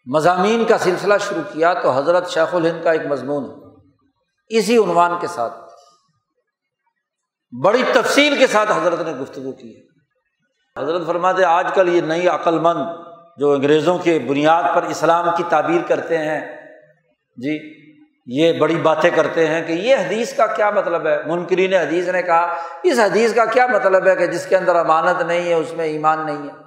[0.07, 3.75] مضامین کا سلسلہ شروع کیا تو حضرت شیخ الہند کا ایک مضمون
[4.49, 5.55] اسی عنوان کے ساتھ۔
[7.65, 9.95] بڑی تفصیل کے ساتھ حضرت نے گفتگو کی ہے۔
[10.83, 12.81] حضرت فرماتے آج کل یہ نئی عقل مند
[13.37, 16.64] جو انگریزوں کے بنیاد پر اسلام کی تعبیر کرتے ہیں
[17.37, 17.85] جی
[18.27, 22.23] یہ بڑی باتیں کرتے ہیں کہ یہ حدیث کا کیا مطلب ہے؟ منکرین حدیث نے
[22.23, 25.73] کہا، اس حدیث کا کیا مطلب ہے کہ جس کے اندر امانت نہیں ہے، اس
[25.73, 26.65] میں ایمان نہیں ہے؟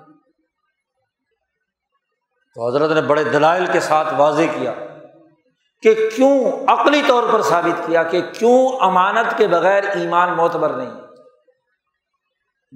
[2.56, 4.74] تو حضرت نے بڑے دلائل کے ساتھ واضح کیا
[5.82, 10.92] کہ کیوں عقلی طور پر ثابت کیا کہ کیوں امانت کے بغیر ایمان معتبر نہیں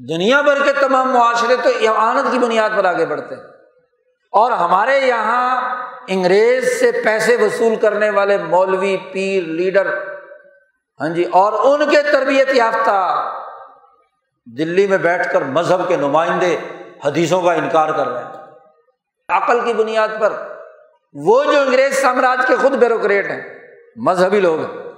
[0.09, 3.43] دنیا بھر کے تمام معاشرے تو امانت کی بنیاد پر آگے بڑھتے ہیں۔
[4.31, 5.80] اور ہمارے یہاں
[6.11, 9.97] انگریز سے پیسے وصول کرنے والے مولوی پیر لیڈر
[10.99, 12.97] ہاں جی اور ان کے تربیت یافتہ
[14.57, 16.57] دلی میں بیٹھ کر مذہب کے نمائندے
[17.05, 18.31] حدیثوں کا انکار کر رہے ہیں۔
[19.29, 20.33] عقل کی بنیاد پر
[21.13, 23.41] وہ جو انگریز سامراج کے خود بیوروکریٹ ہیں،
[23.95, 24.91] مذہبی لوگ ہیں،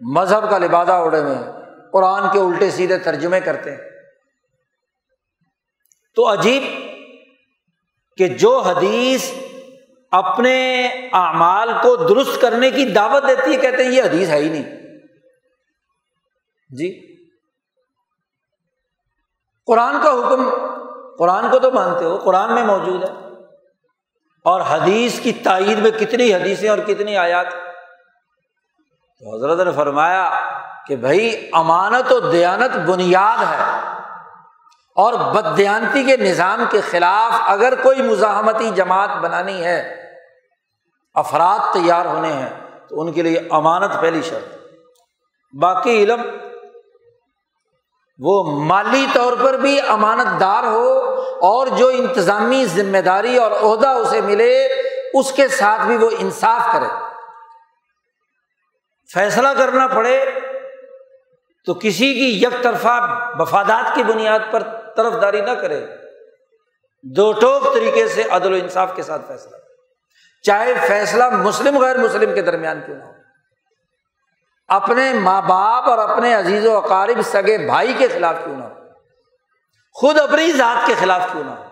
[0.00, 1.52] مذہب کا لبادہ اڑے ہوئے ہیں،
[1.92, 3.90] قرآن کے الٹے سیدھے ترجمے کرتے ہیں۔
[6.16, 6.62] تو عجیب
[8.18, 9.30] کہ جو حدیث
[10.10, 14.48] اپنے اعمال کو درست کرنے کی دعوت دیتی ہے، کہتے ہیں یہ حدیث ہے ہی
[14.48, 14.76] نہیں۔
[16.70, 17.16] جی۔
[19.66, 20.50] قرآن کا حکم،
[21.18, 23.14] قرآن کو تو مانتے ہو، قرآن میں موجود ہے۔
[24.44, 27.46] اور حدیث کی تائید میں کتنی حدیثیں اور کتنی آیات۔
[29.18, 30.30] تو حضرت نے فرمایا
[30.86, 33.90] کہ بھائی، امانت و دیانت بنیاد ہے۔
[34.96, 39.99] اور بدیانتی کے نظام کے خلاف اگر کوئی مزاحمتی جماعت بنانی ہے
[41.20, 42.50] افراد تیار ہونے ہیں،
[42.88, 44.56] تو ان کے لیے امانت پہلی شرط۔
[45.62, 46.20] باقی علم،
[48.18, 50.98] وہ مالی طور پر بھی امانت دار ہو
[51.42, 54.66] اور جو انتظامی ذمہ داری اور عہدہ اسے ملے،
[55.14, 56.86] اس کے ساتھ بھی وہ انصاف کرے۔
[59.14, 60.24] فیصلہ کرنا پڑے
[61.66, 64.62] تو کسی کی یک طرفہ وفادات کی بنیاد پر
[64.96, 65.86] طرف داری نہ کرے۔
[67.02, 69.56] دو ٹوک طریقے سے عدل و انصاف کے ساتھ فیصلہ۔
[70.42, 73.10] چاہے فیصلہ مسلم غیر مسلم کے درمیان کیوں نہ ہو۔
[74.68, 78.74] اپنے ماں باپ اور اپنے عزیز و اقارب سگے بھائی کے خلاف کیوں نہ ہو۔
[79.92, 81.64] خود اپنی ذات کے خلاف کیوں نہ ہو۔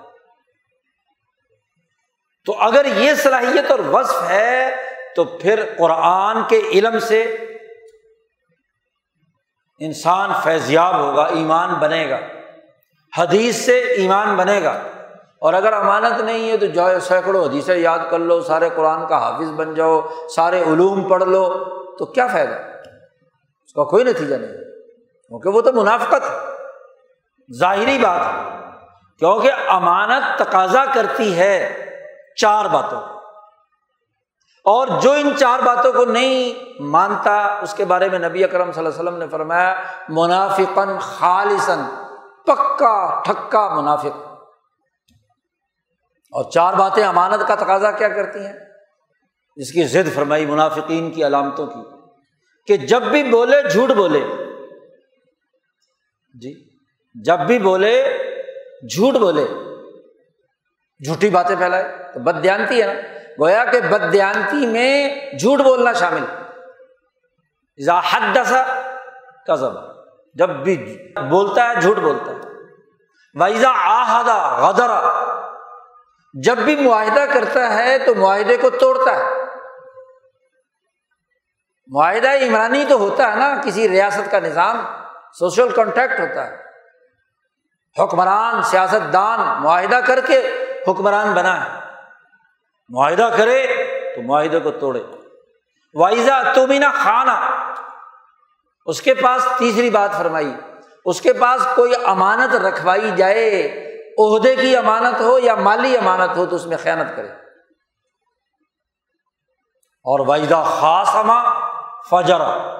[2.46, 4.76] تو اگر یہ صلاحیت اور وصف ہے
[5.16, 7.22] تو پھر قرآن کے علم سے
[9.78, 12.18] انسان فیضیاب ہوگا، ایمان بنے گا۔
[13.18, 14.82] حدیث سے ایمان بنے گا۔
[15.40, 19.18] اور اگر امانت نہیں ہے تو جو سینکڑوں حدیثیں یاد کر لو، سارے قرآن کا
[19.18, 20.00] حافظ بن جاؤ،
[20.36, 21.64] سارے علوم پڑھ لو،
[21.98, 22.54] تو کیا فائدہ؟
[23.64, 24.52] اس کا کوئی نتیجہ نہیں۔
[25.28, 26.58] کیونکہ وہ تو منافقت۔ ہے
[27.58, 28.60] ظاہری بات ہے
[29.18, 31.84] کیونکہ امانت تقاضا کرتی ہے
[32.36, 33.00] چار باتوں۔
[34.64, 38.86] اور جو ان چار باتوں کو نہیں مانتا، اس کے بارے میں نبی اکرم صلی
[38.86, 41.84] اللہ علیہ وسلم نے فرمایا منافقن خالصن
[42.46, 44.27] پکا، ٹھکا منافق۔
[46.30, 48.52] اور چار باتیں امانت کا تقاضا کیا کرتی ہیں؟
[49.56, 51.80] اس کی ضد فرمائی منافقین کی علامتوں کی
[52.66, 54.20] کہ جب بھی بولے جھوٹ بولے۔
[56.40, 56.78] جی
[57.24, 58.18] جب بھی بولے
[58.94, 59.46] جھوٹ بولے۔
[61.04, 63.00] جھوٹی باتیں پھیلائے، تو بدیانتی ہے نا۔
[63.40, 66.24] گویا کہ بدیانتی میں جھوٹ بولنا شامل۔
[67.88, 68.90] حد دسا
[69.46, 69.92] کا
[70.34, 70.98] جب بھی
[71.30, 72.38] بولتا ہے جھوٹ بولتا ہے۔
[73.34, 75.24] وائزا آہدا غدرا
[76.44, 79.24] جب بھی معاہدہ کرتا ہے تو معاہدے کو توڑتا ہے۔
[81.86, 84.84] معاہدہ عمرانی تو ہوتا ہے نا، کسی ریاست کا نظام،
[85.32, 86.56] سوشل کانٹیکٹ ہوتا ہے۔
[88.02, 91.80] حکمران سیاست دان معاہدہ کر کے حکمران بنا ہے
[92.88, 93.66] معاہدہ کرے
[94.16, 95.02] تو معاہدے کو توڑے۔
[95.94, 97.64] وائزا تومینا خانہ
[98.86, 100.54] اس کے پاس تیسری بات فرمائی۔
[101.04, 103.87] اس کے پاس کوئی امانت رکھوائی جائے
[104.18, 107.28] عہدے کی امانت ہو یا مالی امانت ہو تو اس میں خیانت کرے۔
[110.04, 111.52] اور وائدہ خاص اما
[112.10, 112.78] فجرا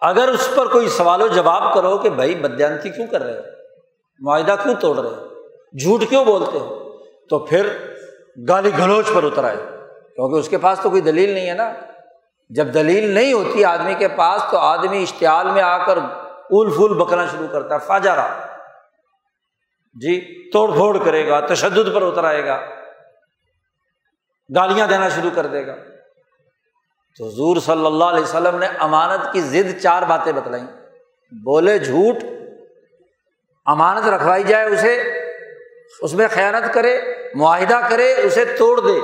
[0.00, 3.42] اگر اس پر کوئی سوال و جواب کرو کہ بھائی بدیانتی کیوں کر رہے ہو؟
[4.20, 5.28] معاہدہ کیوں توڑ رہے ہو؟
[5.78, 6.96] جھوٹ کیوں بولتے ہو؟
[7.30, 7.76] تو پھر
[8.48, 9.56] گالی گلوچ پر اتر آئے۔
[10.14, 11.72] کیونکہ اس کے پاس تو کوئی دلیل نہیں ہے نا۔
[12.50, 16.98] جب دلیل نہیں ہوتی آدمی کے پاس تو آدمی اشتعال میں آ کر اول پھول
[16.98, 18.53] بکنا شروع کرتا ہے۔ فاجارا
[19.94, 22.60] جی توڑ پھوڑ کرے گا، تشدد پر اتر آئے گا،
[24.56, 25.74] گالیاں دینا شروع کر دے گا۔
[27.18, 30.66] تو حضور صلی اللہ علیہ وسلم نے امانت کی ضد چار باتیں بتلائیں۔
[31.44, 32.16] بولے جھوٹ،
[33.66, 35.02] امانت رکھوائی جائے اسے،
[36.00, 37.00] اس میں خیانت کرے،
[37.34, 38.98] معاہدہ کرے، اسے توڑ دے۔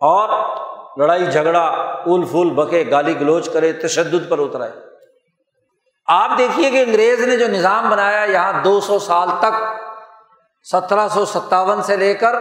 [0.00, 0.56] اور
[0.98, 1.66] لڑائی جھگڑا،
[2.06, 4.93] اول پھول بکے، گالی گلوچ کرے، تشدد پر اترائے۔
[6.06, 9.62] آپ دیکھیے کہ انگریز نے جو نظام بنایا یہاں دو سو سال تک،
[10.62, 12.34] سترہ سو ستاون سے لے کر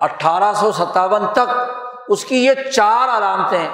[0.00, 1.72] اٹھارہ سو ستاون تک
[2.08, 3.68] اس کی یہ چار علامتیں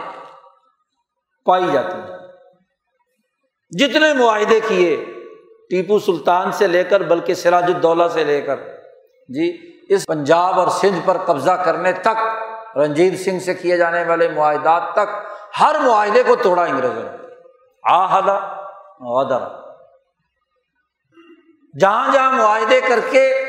[1.45, 2.19] پائی جاتی ہیں۔
[3.79, 5.05] جتنے معاہدے کیے
[5.71, 8.57] ٹیپو سلطان سے لے کر بلکہ سراج الدولہ سے لے کر
[9.29, 9.59] جی
[9.89, 12.19] اس پنجاب اور سندھ پر قبضہ کرنے تک،
[12.77, 15.09] رنجیت سنگھ سے کیے جانے والے معاہدات تک،
[15.61, 17.19] ہر معاہدے کو توڑا انگریزوں نے۔
[19.01, 19.69] آہدا
[21.81, 23.45] جہاں جہاں معاہدے کر کے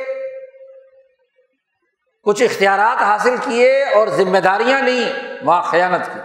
[2.23, 5.13] کچھ اختیارات حاصل کیے اور ذمہ داریاں لیں،
[5.45, 6.19] وہاں خیانت کی۔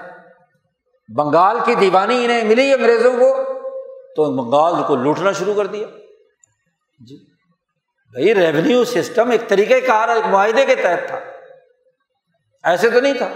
[1.15, 3.43] بنگال کی دیوانی انہیں ملی انگریزوں کو،
[4.17, 5.87] تو بنگال کو لوٹنا شروع کر دیا۔
[7.07, 7.17] جی۔
[8.11, 11.21] بھائی ریونیو سسٹم ایک طریقہ کار، ایک معاہدے کے تحت تھا۔
[12.65, 13.29] ایسے تو نہیں تھا۔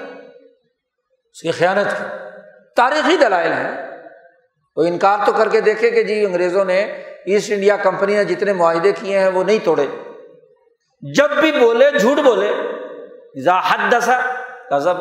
[1.32, 2.04] اس کی خیانت کی۔
[2.76, 3.87] تاریخی دلائل ہیں۔
[4.78, 6.80] وہ انکار تو کر کے دیکھے کہ جی انگریزوں نے
[7.26, 9.86] ایسٹ انڈیا کمپنی نے جتنے معاہدے کیے ہیں وہ نہیں توڑے۔
[11.02, 12.52] جب بھی بولے، جھوٹ بولے
[13.46, 14.20] حد دسا
[14.70, 14.96] کزب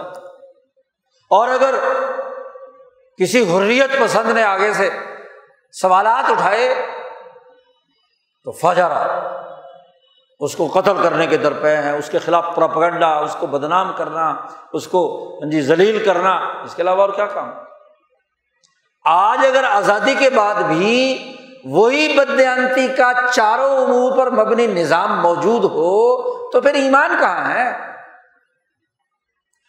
[1.30, 1.76] اور اگر
[3.18, 4.90] کسی حریت پسند نے آگے سے
[5.72, 6.74] سوالات اٹھائے
[8.44, 9.30] تو فجارا
[10.40, 14.36] اس کو قتل کرنے کے درپے ہیں، اس کے خلاف پراپگنڈا اس کو بدنام کرنا،
[14.74, 16.32] اس کو ہاں جی ذلیل کرنا،
[16.64, 17.52] اس کے علاوہ اور کیا کام؟
[19.10, 21.24] آج اگر آزادی کے بعد بھی
[21.64, 26.18] وہی بدیانتی کا چاروں امور پر مبنی نظام موجود ہو،
[26.52, 27.70] تو پھر ایمان کہاں ہے؟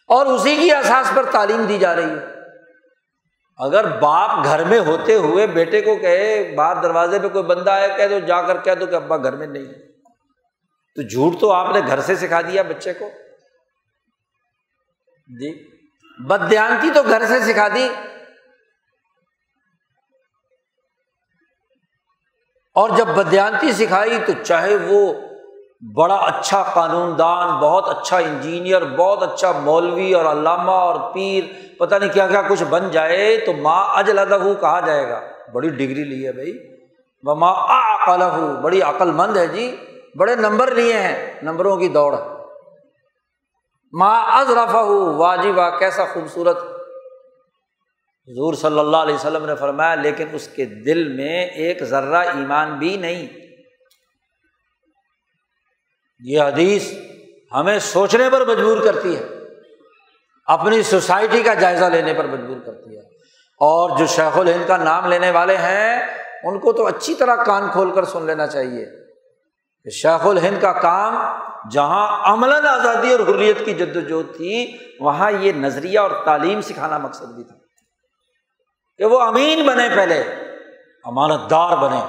[0.09, 2.27] اور اسی کی احساس پر تعلیم دی جا رہی ہے۔
[3.59, 7.89] اگر باپ گھر میں ہوتے ہوئے بیٹے کو کہے، باہر دروازے پہ کوئی بندہ آئے،
[7.97, 9.65] کہہ دو، جا کر کہہ دو کہ ابا گھر میں نہیں
[10.97, 13.11] تو جھوٹ تو آپ نے گھر سے سکھا دیا بچے کو۔
[15.41, 15.71] جی۔
[16.19, 17.89] بدیانتی تو گھر سے سکھا دی۔
[22.75, 25.13] اور جب بدیانتی سکھائی تو چاہے وہ
[25.97, 31.45] بڑا اچھا قانون دان بہت اچھا انجینئر، بہت اچھا مولوی اور علامہ اور پیر،
[31.79, 35.21] پتہ نہیں کیا کیا کچھ بن جائے تو ماں اج لدہ کہا جائے گا۔
[35.55, 36.59] بڑی ڈگری لی ہے بھائی۔
[37.23, 38.23] وہ ماں عقل
[38.63, 39.77] بڑی عقل مند ہے جی۔
[40.19, 42.15] بڑے نمبر لیے ہیں، نمبروں کی دوڑ۔
[43.93, 44.81] ماں از رفا
[45.17, 46.68] واجب کیسا خوبصورت
[48.29, 52.79] حضور صلی اللہ علیہ وسلم نے فرمایا، لیکن اس کے دل میں ایک ذرہ ایمان
[52.79, 53.29] بھی نہیں۔
[56.21, 56.93] یہ حدیث
[57.53, 59.27] ہمیں سوچنے پر مجبور کرتی ہے۔
[60.47, 63.01] اپنی سوسائٹی کا جائزہ لینے پر مجبور کرتی ہے۔
[63.61, 66.01] اور جو شیخ الہند کا نام لینے والے ہیں،
[66.45, 68.87] ان کو تو اچھی طرح کان کھول کر سن لینا چاہیے۔
[69.85, 71.15] کہ شیخ الہند کا کام،
[71.71, 76.99] جہاں عمل آزادی اور حریت کی جد وجہد تھی، وہاں یہ نظریہ اور تعلیم سکھانا
[76.99, 77.68] مقصد بھی تھا۔
[78.99, 80.21] کہ وہ امین بنے پہلے،
[81.05, 82.01] امانت دار بنے۔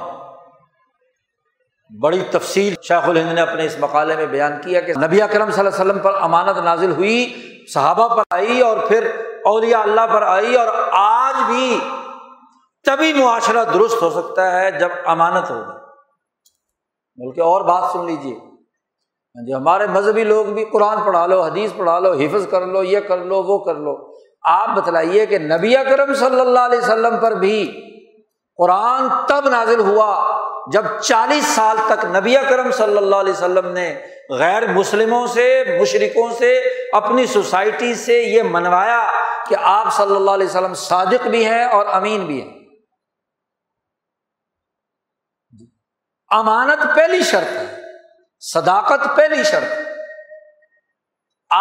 [2.01, 5.59] بڑی تفصیل شیخ الہند نے اپنے اس مقالے میں بیان کیا کہ نبی اکرم صلی
[5.59, 7.33] اللہ علیہ وسلم پر امانت نازل ہوئی،
[7.73, 9.11] صحابہ پر آئی اور پھر
[9.45, 11.79] اولیا اللہ پر آئی اور آج بھی
[12.83, 15.71] تبھی معاشرہ درست ہو سکتا ہے جب امانت ہوگی
[17.17, 21.71] بلکہ اور بات سن لیجیے ہاں جی ہمارے مذہبی لوگ بھی قرآن پڑھا لو، حدیث
[21.77, 24.08] پڑھا لو، حفظ کر لو، یہ کر لو، وہ کر لو۔
[24.49, 27.59] آپ بتلائیے کہ نبی اکرم صلی اللہ علیہ وسلم پر بھی
[28.59, 30.11] قرآن تب نازل ہوا
[30.73, 33.87] جب چالیس سال تک نبی کرم صلی اللہ علیہ وسلم نے
[34.29, 36.51] غیر مسلموں سے مشرقوں سے،
[36.93, 38.99] اپنی سوسائٹی سے یہ منوایا
[39.47, 42.57] کہ آپ صلی اللہ علیہ وسلم صادق بھی ہیں اور امین بھی ہیں۔
[46.31, 47.65] امانت پہلی شرط ہے،
[48.39, 49.88] صداقت پہلی شرط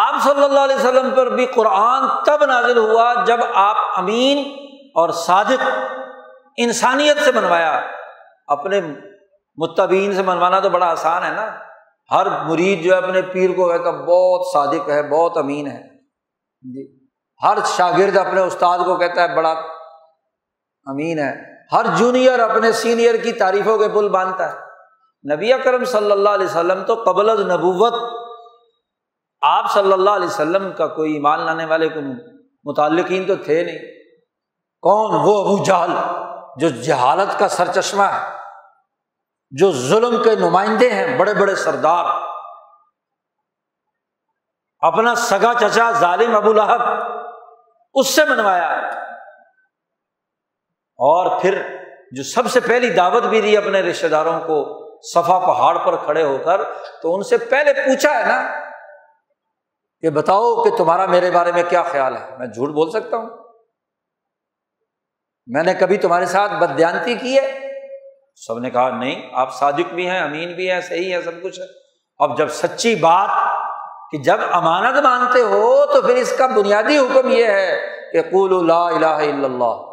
[0.07, 4.51] آپ صلی اللہ علیہ وسلم پر بھی قرآن تب نازل ہوا جب آپ امین
[4.95, 5.67] اور صادق
[6.57, 7.81] انسانیت سے منوایا
[8.47, 8.81] اپنے
[9.57, 11.51] متبین سے منوانا تو بڑا آسان ہے نا۔
[12.11, 15.83] ہر مرید جو ہے اپنے پیر کو کہتا بہت صادق ہے، بہت امین ہے۔
[16.61, 17.07] جی۔
[17.43, 19.51] ہر شاگرد اپنے استاد کو کہتا ہے بڑا
[20.85, 21.33] امین ہے۔
[21.71, 24.57] ہر جونیئر اپنے سینئر کی تعریفوں کے پل باندھتا ہے۔
[25.33, 28.18] نبی اکرم صلی اللہ علیہ وسلم تو قبل از نبوت
[29.41, 31.99] آپ صلی اللہ علیہ وسلم کا کوئی ایمان لانے والے کو
[32.63, 33.79] متعلقین تو تھے نہیں۔
[34.81, 35.93] کون وہ ابو جہل
[36.57, 38.37] جو جہالت کا سر چشمہ ہے،
[39.51, 42.05] جو ظلم کے نمائندے ہیں، بڑے بڑے سردار۔
[44.79, 46.81] اپنا سگا چچا ظالم ابو لہب
[47.93, 48.67] اس سے منوایا
[50.99, 51.61] اور پھر
[52.11, 54.57] جو سب سے پہلی دعوت بھی دی اپنے رشتے داروں کو،
[55.03, 56.63] صفا پہاڑ پر کھڑے ہو کر،
[57.01, 58.68] تو ان سے پہلے پوچھا ہے نا
[60.01, 63.29] کہ بتاؤ کہ تمہارا میرے بارے میں کیا خیال ہے؟ میں جھوٹ بول سکتا ہوں؟
[65.47, 67.59] میں نے کبھی تمہارے ساتھ بدیانتی کی ہے؟
[68.35, 71.59] سب نے کہا، نہیں، آپ صادق بھی ہیں، امین بھی ہیں، صحیح ہے سب کچھ
[71.59, 71.65] ہے۔
[72.19, 73.29] اب جب سچی بات
[74.11, 77.79] کہ جب امانت مانتے ہو تو پھر اس کا بنیادی حکم یہ ہے
[78.11, 79.89] کہ قول لا الہ الا اللہ۔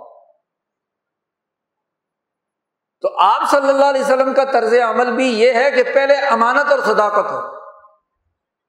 [3.01, 6.71] تو آپ صلی اللہ علیہ وسلم کا طرز عمل بھی یہ ہے کہ پہلے امانت
[6.71, 7.66] اور صداقت ہو۔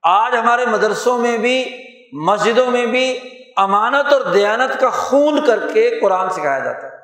[0.09, 3.19] آج ہمارے مدرسوں میں بھی، مسجدوں میں بھی
[3.57, 6.97] امانت اور دیانت کا خون کر کے قرآن سکھایا جاتا ہے۔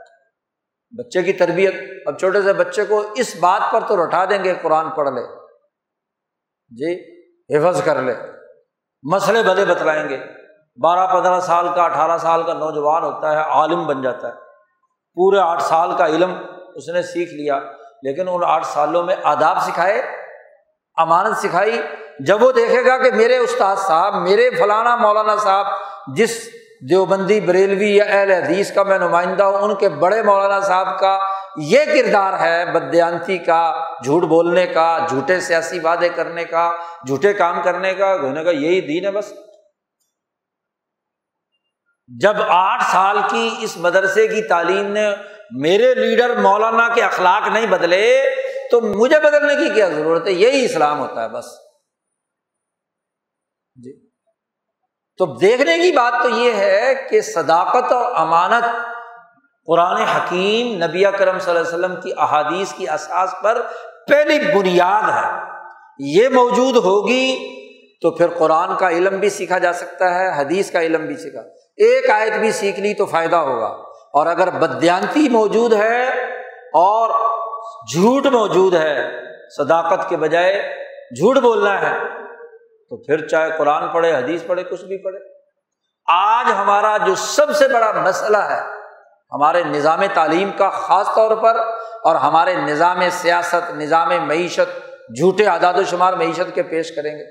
[0.97, 1.73] بچے کی تربیت،
[2.05, 5.21] اب چھوٹے سے بچے کو اس بات پر تو رٹا دیں گے، قرآن پڑھ لے۔
[6.69, 7.21] جی
[7.57, 8.13] حفظ کر لے۔
[9.03, 10.17] مسئلے بھلے بتلائیں گے۔
[10.81, 14.33] بارہ، پندرہ سال کا، اٹھارہ سال کا نوجوان ہوتا ہے، عالم بن جاتا ہے۔
[15.13, 16.35] پورے آٹھ سال کا علم
[16.75, 17.59] اس نے سیکھ لیا،
[18.03, 20.01] لیکن ان آٹھ سالوں میں آداب سکھائے،
[20.97, 21.81] امانت سکھائی
[22.19, 25.65] جب وہ دیکھے گا کہ میرے استاد صاحب، میرے فلانا مولانا صاحب،
[26.15, 26.49] جس
[26.89, 31.19] دیوبندی بریلوی یا اہل حدیث کا میں نمائندہ ہوں، ان کے بڑے مولانا صاحب کا
[31.57, 37.61] یہ کردار ہے بدیانتی کا، جھوٹ بولنے کا، جھوٹے سیاسی وعدے کرنے کا، جھوٹے کام
[37.61, 39.33] کرنے کا گھونے کا یہی دین ہے بس۔
[42.07, 45.09] جب آٹھ سال کی اس مدرسے کی تعلیم نے
[45.51, 48.23] میرے لیڈر مولانا کے اخلاق نہیں بدلے،
[48.71, 51.45] تو مجھے بدلنے کی کیا ضرورت ہے؟ یہی اسلام ہوتا ہے بس
[53.75, 54.09] جی
[55.17, 58.63] تو دیکھنے کی بات تو یہ ہے کہ صداقت اور امانت
[59.67, 63.61] قرآن حکیم نبی کرم صلی اللہ علیہ وسلم کی احادیث کی اساس پر
[64.07, 65.39] پہلی بنیاد ہے۔
[65.99, 67.53] یہ موجود ہوگی
[68.01, 71.41] تو پھر قرآن کا علم بھی سیکھا جا سکتا ہے، حدیث کا علم بھی سیکھا۔
[71.77, 73.75] ایک آیت بھی سیکھ لی تو فائدہ ہوگا۔
[74.13, 76.09] اور اگر بدیانتی موجود ہے
[76.73, 77.09] اور
[77.93, 79.09] جھوٹ موجود ہے،
[79.57, 80.61] صداقت کے بجائے
[81.15, 81.97] جھوٹ بولنا ہے
[82.93, 85.19] تو پھر چاہے قرآن پڑھے، حدیث پڑھے، کچھ بھی پڑھے۔
[86.07, 88.61] آج ہمارا جو سب سے بڑا مسئلہ ہے،
[89.31, 91.55] ہمارے نظام تعلیم کا خاص طور پر
[92.03, 94.79] اور ہمارے نظام سیاست، نظام معیشت،
[95.17, 97.23] جھوٹے اعداد و شمار معیشت کے پیش کریں گے۔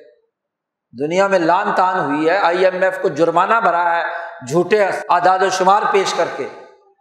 [1.06, 4.02] دنیا میں لان تان ہوئی ہے، آئی ایم ایف کو جرمانہ بھرا ہے،
[4.48, 6.48] جھوٹے اعداد و شمار پیش کر کے۔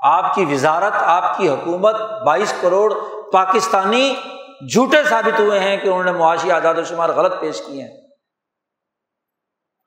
[0.03, 1.95] آپ کی وزارت، آپ کی حکومت
[2.25, 2.93] بائیس کروڑ
[3.33, 4.15] پاکستانی
[4.73, 8.10] جھوٹے ثابت ہوئے ہیں کہ انہوں نے معاشی اعداد و شمار غلط پیش کیے ہیں۔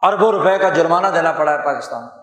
[0.04, 2.16] اربوں روپے کا جرمانہ دینا پڑا ہے پاکستان کو۔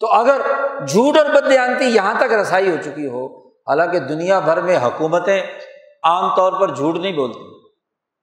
[0.00, 0.40] تو اگر
[0.86, 5.42] جھوٹ اور بدیانتی یہاں تک رسائی ہو چکی ہو، حالانکہ دنیا بھر میں حکومتیں
[6.02, 7.68] عام طور پر جھوٹ نہیں بولتی۔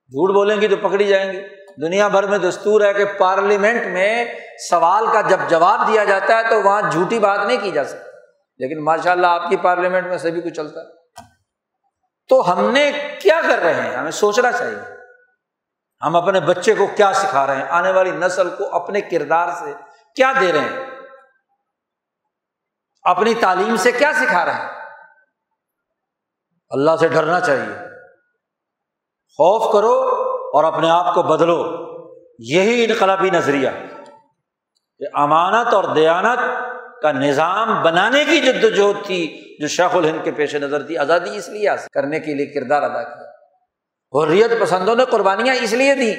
[0.08, 1.42] جھوٹ بولیں گی تو پکڑی جائیں گی۔
[1.82, 4.26] دنیا بھر میں دستور ہے کہ پارلیمنٹ میں
[4.70, 8.10] سوال کا جب جواب دیا جاتا ہے تو وہاں جھوٹی بات نہیں کی جا سکتی۔
[8.58, 10.86] لیکن ماشاء اللہ آپ کی پارلیمنٹ میں سبھی کچھ چلتا ہے۔
[12.30, 12.92] تو ہم نے
[13.22, 15.03] کیا کر رہے ہیں؟ ہمیں سوچنا چاہیے۔
[16.04, 19.74] ہم اپنے بچے کو کیا سکھا رہے ہیں؟ آنے والی نسل کو اپنے کردار سے
[20.16, 20.86] کیا دے رہے ہیں؟
[23.04, 24.70] اپنی تعلیم سے کیا سکھا رہے ہیں؟
[26.70, 27.76] اللہ سے ڈرنا چاہیے۔
[29.38, 30.02] خوف کرو
[30.54, 31.84] اور اپنے آپ کو بدلو۔
[32.40, 33.70] یہی انقلابی نظریہ
[34.98, 36.40] کہ امانت اور دیانت
[37.02, 41.38] کا نظام بنانے کی جد وجہد تھی، جو شیخ الہند کے پیش نظر تھی، آزادی
[41.38, 43.33] اس لیے کرنے کے لیے کردار ادا کیا۔
[44.14, 46.14] حریت پسندوں نے قربانیاں اس لیے دی۔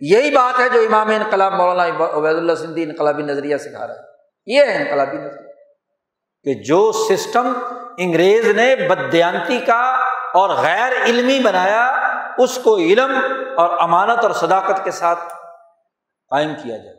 [0.00, 4.00] یہی بات ہے جو امام انقلاب مولانا عبید اللہ سندھی انقلابی نظریہ سکھا رہا ہے
[4.46, 5.48] یہ ہے انقلابی نظریہ۔
[6.42, 7.52] کہ جو سسٹم
[7.98, 9.90] انگریز نے بدیانتی کا
[10.34, 11.86] اور غیر علمی بنایا،
[12.38, 13.14] اس کو علم
[13.56, 15.20] اور امانت اور صداقت کے ساتھ
[16.30, 16.96] قائم کیا جائے۔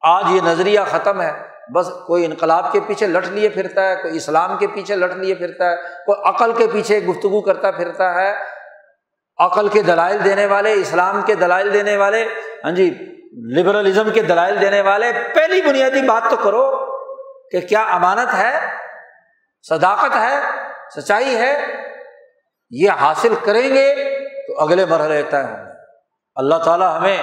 [0.00, 1.32] آج یہ نظریہ ختم ہے۔
[1.74, 5.34] بس کوئی انقلاب کے پیچھے لٹ لیے پھرتا ہے، کوئی اسلام کے پیچھے لٹ لیے
[5.34, 8.55] پھرتا ہے، کوئی عقل کے پیچھے گفتگو کرتا پھرتا ہے۔
[9.38, 12.24] عقل کے دلائل دینے والے، اسلام کے دلائل دینے والے
[12.64, 12.90] ہاں جی
[13.56, 16.64] لبرلزم کے دلائل دینے والے، پہلی بنیادی بات تو کرو
[17.50, 18.60] کہ کیا امانت ہے،
[19.62, 20.36] صداقت ہے،
[20.96, 21.52] سچائی ہے،
[22.70, 23.94] یہ حاصل کریں گے
[24.46, 25.72] تو اگلے مرحلے طے ہوں گے۔
[26.34, 27.22] اللہ تعالیٰ ہمیں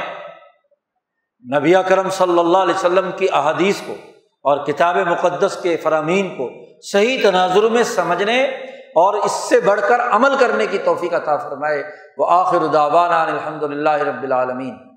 [1.58, 3.94] نبی کرم صلی اللہ علیہ وسلم کی احادیث کو
[4.46, 6.50] اور کتاب مقدس کے فرامین کو
[6.82, 8.48] صحیح تناظر میں سمجھنے
[8.96, 11.84] اور اس سے بڑھ کر عمل کرنے کی توفیق عطا فرمائے۔
[12.18, 14.93] وہ آخر الداوان الحمد للہ رب العالمین۔